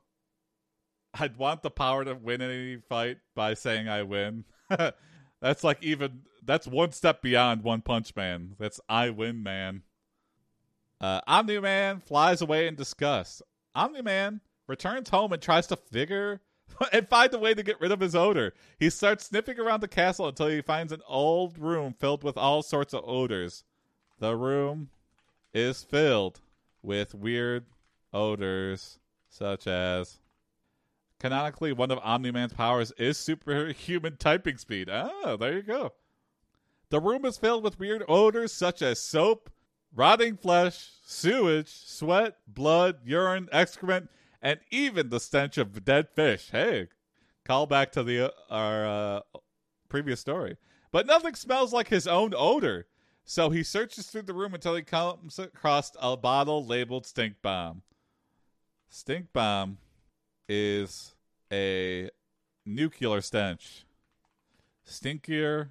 [1.13, 4.45] I'd want the power to win any fight by saying I win.
[5.41, 8.55] that's like even that's one step beyond One Punch Man.
[8.59, 9.83] That's I win, man.
[10.99, 13.41] Uh, Omni Man flies away in disgust.
[13.75, 16.41] Omni Man returns home and tries to figure
[16.91, 18.53] and find a way to get rid of his odor.
[18.79, 22.61] He starts sniffing around the castle until he finds an old room filled with all
[22.63, 23.63] sorts of odors.
[24.19, 24.89] The room
[25.53, 26.41] is filled
[26.81, 27.65] with weird
[28.13, 28.99] odors
[29.29, 30.19] such as
[31.19, 34.89] canonically one of Omni-Man's powers is superhuman typing speed.
[34.91, 35.93] Oh, there you go.
[36.89, 39.49] The room is filled with weird odors such as soap,
[39.93, 44.09] rotting flesh, sewage, sweat, blood, urine, excrement,
[44.41, 46.49] and even the stench of dead fish.
[46.51, 46.87] Hey,
[47.45, 49.19] call back to the uh, our uh,
[49.89, 50.57] previous story.
[50.91, 52.87] But nothing smells like his own odor.
[53.23, 57.81] So he searches through the room until he comes across a bottle labeled stink bomb.
[58.89, 59.79] Stink bomb
[60.47, 61.13] is
[61.51, 62.09] a
[62.65, 63.85] nuclear stench.
[64.85, 65.69] Stinkier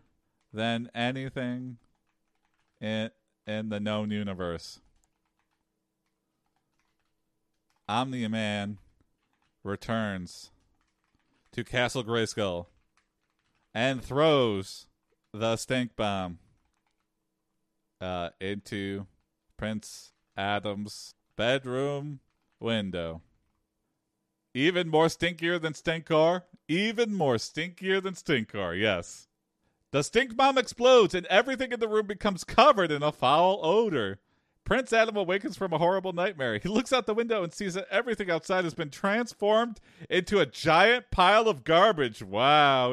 [0.52, 1.78] than anything
[2.80, 3.10] in
[3.46, 4.80] in the known universe.
[7.88, 8.78] Omni Man
[9.62, 10.50] returns
[11.52, 12.66] to Castle Grayskull
[13.74, 14.86] and throws
[15.32, 16.38] the stink bomb
[18.00, 19.06] uh, into
[19.56, 22.20] Prince Adam's bedroom
[22.58, 23.22] window.
[24.54, 26.42] Even more stinkier than Stinkor.
[26.68, 29.28] Even more stinkier than Stinkor, yes.
[29.92, 34.18] The stink bomb explodes and everything in the room becomes covered in a foul odor.
[34.66, 36.58] Prince Adam awakens from a horrible nightmare.
[36.58, 39.78] He looks out the window and sees that everything outside has been transformed
[40.10, 42.20] into a giant pile of garbage.
[42.20, 42.92] Wow.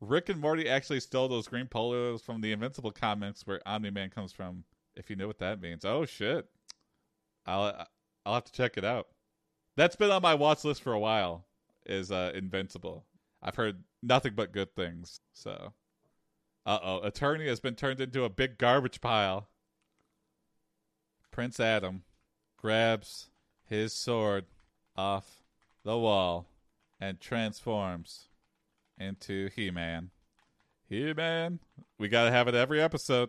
[0.00, 4.08] Rick and Morty actually stole those green polos from the Invincible comics where Omni Man
[4.08, 4.64] comes from.
[4.96, 5.84] If you know what that means.
[5.84, 6.46] Oh shit.
[7.44, 7.86] I'll
[8.24, 9.08] I'll have to check it out.
[9.76, 11.44] That's been on my watch list for a while.
[11.84, 13.04] Is uh, Invincible.
[13.42, 15.20] I've heard nothing but good things.
[15.34, 15.74] So,
[16.64, 19.48] uh oh, Eternia has been turned into a big garbage pile.
[21.36, 22.02] Prince Adam
[22.56, 23.28] grabs
[23.68, 24.46] his sword
[24.96, 25.42] off
[25.84, 26.46] the wall
[26.98, 28.28] and transforms
[28.98, 30.12] into He Man.
[30.88, 31.58] He Man.
[31.98, 33.28] We gotta have it every episode.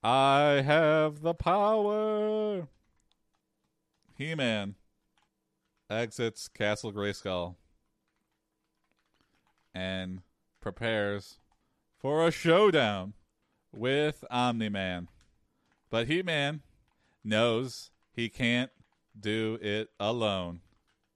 [0.00, 2.68] I have the power.
[4.16, 4.76] He Man
[5.90, 7.56] exits Castle Grayskull
[9.74, 10.20] and
[10.60, 11.38] prepares
[11.98, 13.14] for a showdown
[13.72, 15.08] with Omni Man.
[15.90, 16.62] But He Man
[17.24, 18.70] knows he can't
[19.18, 20.60] do it alone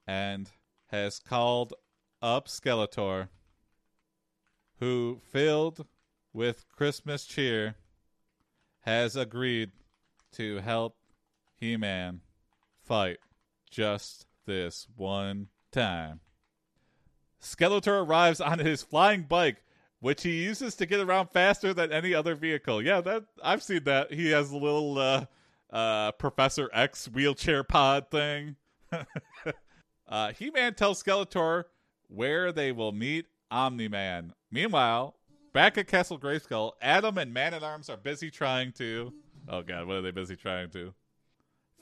[0.07, 0.51] and
[0.87, 1.73] has called
[2.21, 3.29] up Skeletor,
[4.79, 5.85] who, filled
[6.33, 7.75] with Christmas cheer,
[8.81, 9.71] has agreed
[10.33, 10.97] to help
[11.55, 12.21] He Man
[12.83, 13.17] fight
[13.69, 16.19] just this one time.
[17.41, 19.63] Skeletor arrives on his flying bike,
[19.99, 22.81] which he uses to get around faster than any other vehicle.
[22.81, 24.11] Yeah, that I've seen that.
[24.11, 25.25] He has a little uh,
[25.71, 28.55] uh, Professor X wheelchair pod thing.
[30.07, 31.65] uh, He Man tells Skeletor
[32.07, 34.33] where they will meet Omni Man.
[34.51, 35.15] Meanwhile,
[35.53, 39.13] back at Castle Grayskull, Adam and Man at Arms are busy trying to.
[39.47, 40.93] Oh God, what are they busy trying to?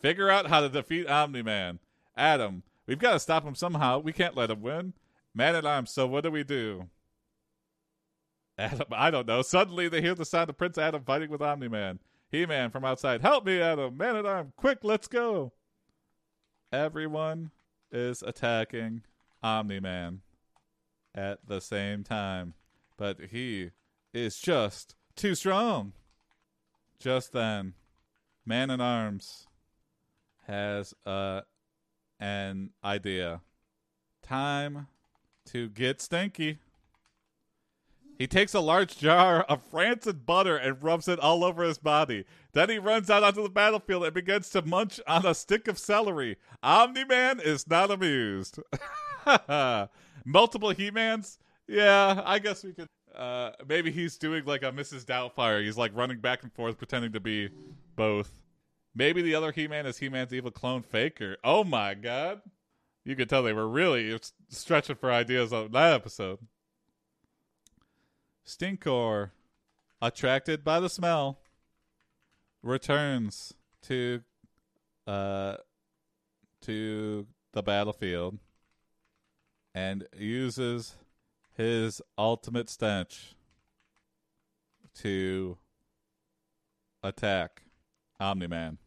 [0.02, 1.80] Figure out how to defeat Omni Man.
[2.16, 4.00] Adam, we've got to stop him somehow.
[4.00, 4.94] We can't let him win.
[5.34, 6.90] Man at Arms, so what do we do?
[8.58, 9.42] Adam, I don't know.
[9.42, 12.00] Suddenly they hear the sound of Prince Adam fighting with Omni Man.
[12.34, 13.96] He Man from outside, help me, Adam!
[13.96, 15.54] Man at Arms, quick, let's go!
[16.72, 17.52] Everyone
[17.92, 19.04] is attacking
[19.44, 20.22] Omni Man
[21.14, 22.56] at the same time,
[22.98, 23.70] but he
[24.16, 25.94] is just too strong.
[27.00, 27.76] Just then,
[28.48, 29.46] Man at Arms
[30.48, 31.42] has uh,
[32.20, 33.42] an idea.
[34.24, 34.88] Time
[35.46, 36.58] to get stinky.
[38.24, 42.24] He takes a large jar of rancid butter and rubs it all over his body.
[42.54, 45.78] Then he runs out onto the battlefield and begins to munch on a stick of
[45.78, 46.38] celery.
[46.64, 48.60] Omni Man is not amused.
[50.26, 51.38] Multiple He Mans?
[51.68, 52.88] Yeah, I guess we could.
[53.14, 55.04] Uh, maybe he's doing like a Mrs.
[55.04, 55.62] Doubtfire.
[55.62, 57.50] He's like running back and forth, pretending to be
[57.98, 58.42] both.
[58.96, 61.36] Maybe the other He Man is He Man's evil clone Faker.
[61.44, 62.42] Oh my god.
[63.04, 64.18] You could tell they were really
[64.48, 66.40] stretching for ideas on that episode.
[68.46, 69.32] Stinkor,
[70.02, 71.40] attracted by the smell,
[72.62, 74.22] returns to
[75.06, 75.58] uh
[76.62, 78.40] to the battlefield
[79.76, 80.96] and uses
[81.56, 83.36] his ultimate stench
[84.96, 85.58] to
[87.04, 87.64] attack
[88.20, 88.78] Omni Man.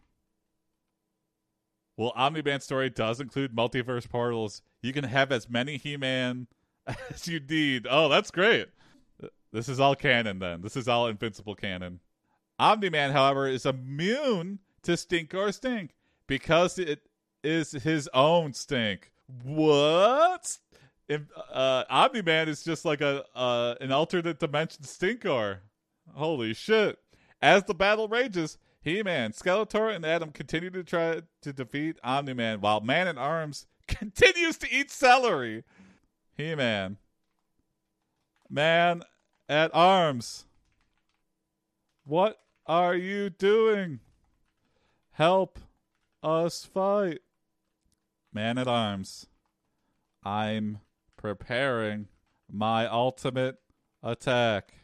[1.97, 4.63] Well, Omni Man story does include multiverse portals.
[4.83, 6.47] You can have as many He Man
[7.11, 7.87] as you need.
[7.89, 8.69] Oh, that's great.
[9.53, 10.63] This is all canon then.
[10.63, 12.01] This is all invincible canon.
[12.59, 15.95] Omni Man, however, is immune to Stinkor stink
[16.27, 17.03] because it
[17.43, 19.13] is his own stink.
[19.43, 20.59] What?
[21.09, 21.23] If,
[21.53, 25.59] uh, Omni Man is just like a uh, an alternate dimension stinkor.
[26.15, 26.99] Holy shit!
[27.41, 32.35] As the battle rages, He Man, Skeletor, and Adam continue to try to defeat Omni
[32.35, 35.65] Man, while Man at Arms continues to eat celery.
[36.37, 36.97] He Man,
[38.51, 39.03] Man
[39.49, 40.47] at Arms,
[42.05, 44.01] what are you doing?
[45.13, 45.59] Help
[46.23, 47.21] us fight.
[48.33, 49.27] Man at Arms,
[50.25, 50.81] I'm
[51.17, 52.09] preparing
[52.51, 53.59] my ultimate
[54.03, 54.75] attack.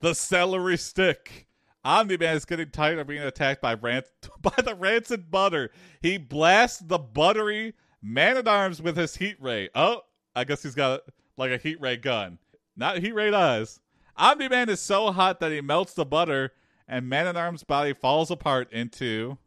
[0.00, 1.46] The celery stick.
[1.84, 4.02] Omni Man is getting tired of being attacked by ran-
[4.40, 5.70] by the rancid butter.
[6.00, 9.68] He blasts the buttery man at arms with his heat ray.
[9.74, 10.02] Oh,
[10.34, 11.00] I guess he's got
[11.36, 12.38] like a heat ray gun,
[12.78, 13.80] not heat ray eyes.
[14.16, 16.52] Omni Man is so hot that he melts the butter,
[16.86, 19.38] and Man at Arms' body falls apart into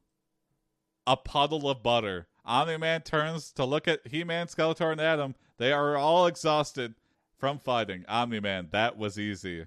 [1.07, 2.27] a puddle of butter.
[2.45, 5.36] Omni Man turns to look at He Man, Skeletor, and Adam.
[5.57, 6.95] They are all exhausted
[7.38, 8.05] from fighting.
[8.07, 9.65] Omni Man, that was easy.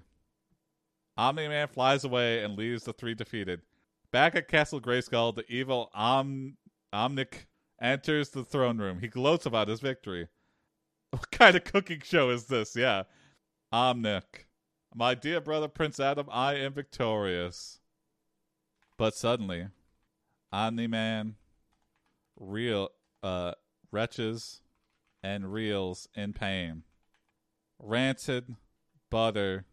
[1.17, 3.61] Omni Man flies away and leaves the three defeated.
[4.11, 6.57] Back at Castle Grayskull, the evil Om-
[6.93, 7.45] Omnic
[7.81, 8.99] enters the throne room.
[8.99, 10.27] He gloats about his victory.
[11.11, 12.75] What kind of cooking show is this?
[12.75, 13.03] Yeah.
[13.75, 14.45] Omnic.
[14.95, 17.81] My dear brother Prince Adam, I am victorious.
[18.95, 19.67] But suddenly,
[20.53, 21.35] Omni Man
[22.37, 23.51] real uh
[23.91, 24.61] wretches
[25.21, 26.83] and reels in pain.
[27.77, 28.55] Rancid
[29.09, 29.65] butter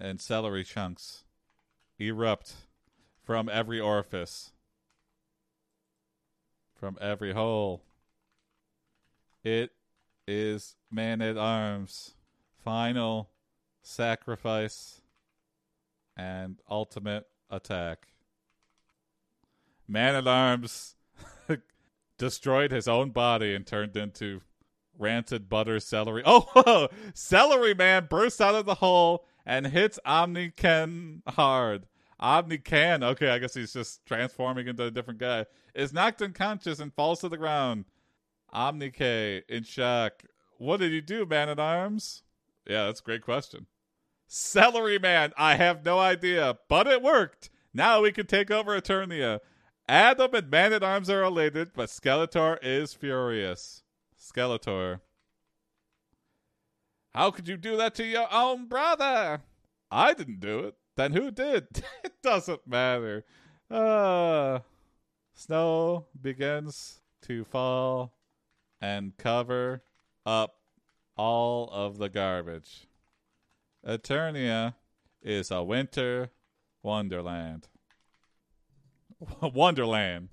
[0.00, 1.24] and celery chunks
[1.98, 2.54] erupt
[3.22, 4.52] from every orifice,
[6.74, 7.82] from every hole.
[9.44, 9.72] It
[10.26, 12.14] is man at arms,
[12.64, 13.28] final
[13.82, 15.00] sacrifice,
[16.16, 18.08] and ultimate attack.
[19.88, 20.94] Man at arms
[22.18, 24.40] destroyed his own body and turned into
[24.98, 26.22] rancid butter celery.
[26.26, 31.86] Oh, celery man bursts out of the hole and hits Omni Ken hard.
[32.20, 36.78] Omni Ken, okay, I guess he's just transforming into a different guy, is knocked unconscious
[36.78, 37.84] and falls to the ground.
[38.52, 40.22] Omni K in shock.
[40.58, 42.22] What did you do, man at arms?
[42.66, 43.66] Yeah, that's a great question.
[44.34, 47.50] Celery man, I have no idea, but it worked.
[47.74, 49.40] Now we can take over Eternia.
[49.86, 53.82] Adam and Man at Arms are elated, but Skeletor is furious.
[54.18, 55.00] Skeletor.
[57.14, 59.42] How could you do that to your own brother?
[59.90, 60.76] I didn't do it.
[60.96, 61.66] Then who did?
[62.02, 63.26] it doesn't matter.
[63.70, 64.60] Uh,
[65.34, 68.14] Snow begins to fall
[68.80, 69.82] and cover
[70.24, 70.54] up
[71.18, 72.86] all of the garbage.
[73.86, 74.74] Eternia
[75.22, 76.30] is a winter
[76.82, 77.68] wonderland.
[79.40, 80.28] wonderland.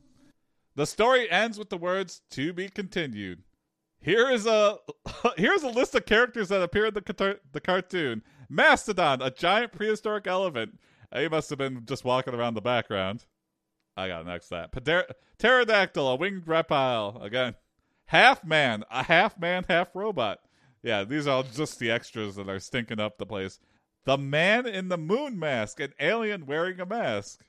[0.75, 3.43] The story ends with the words "to be continued."
[3.99, 4.77] Here is a
[5.37, 8.23] here's a list of characters that appear in the the cartoon.
[8.49, 10.79] Mastodon, a giant prehistoric elephant.
[11.13, 13.25] He must have been just walking around the background.
[13.97, 14.71] I got next that.
[14.71, 17.19] Pter- pterodactyl, a winged reptile.
[17.21, 17.55] Again,
[18.05, 20.39] half man, a half man, half robot.
[20.81, 23.59] Yeah, these are all just the extras that are stinking up the place.
[24.05, 27.41] The man in the moon mask, an alien wearing a mask.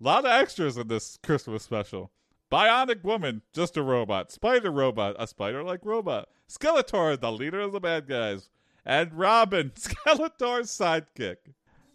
[0.00, 2.10] A lot of extras in this Christmas special.
[2.50, 4.32] Bionic woman, just a robot.
[4.32, 6.28] Spider robot, a spider like robot.
[6.48, 8.50] Skeletor, the leader of the bad guys.
[8.84, 11.36] And Robin, Skeletor's sidekick.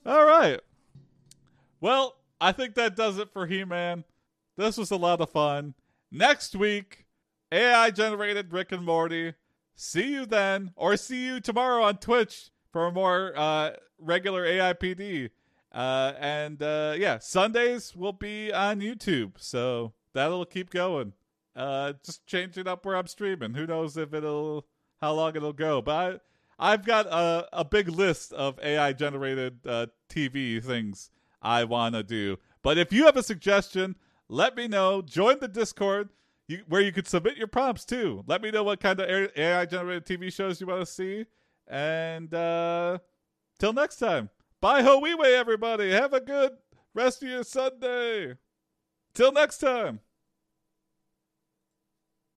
[0.05, 0.61] All right.
[1.81, 4.03] Well, I think that does it for He-Man.
[4.55, 5.73] This was a lot of fun.
[6.11, 7.05] Next week,
[7.51, 9.33] AI generated Rick and Morty.
[9.79, 15.29] See you then, or see you tomorrow on Twitch for more uh, regular AIPD.
[15.71, 21.13] Uh, and uh, yeah, Sundays will be on YouTube, so that'll keep going.
[21.55, 23.53] Uh, just changing up where I'm streaming.
[23.53, 24.65] Who knows if it'll
[24.99, 26.23] how long it'll go, but
[26.57, 31.93] I, I've got a, a big list of AI generated uh, TV things I want
[31.93, 32.37] to do.
[32.63, 33.95] But if you have a suggestion,
[34.27, 35.03] let me know.
[35.03, 36.09] Join the Discord
[36.47, 38.23] you, where you could submit your prompts too.
[38.27, 41.25] Let me know what kind of AI generated TV shows you want to see.
[41.67, 42.99] And uh,
[43.59, 44.29] till next time,
[44.61, 45.91] bye ho wee way, everybody.
[45.91, 46.53] Have a good
[46.93, 48.35] rest of your Sunday.
[49.13, 49.99] Till next time.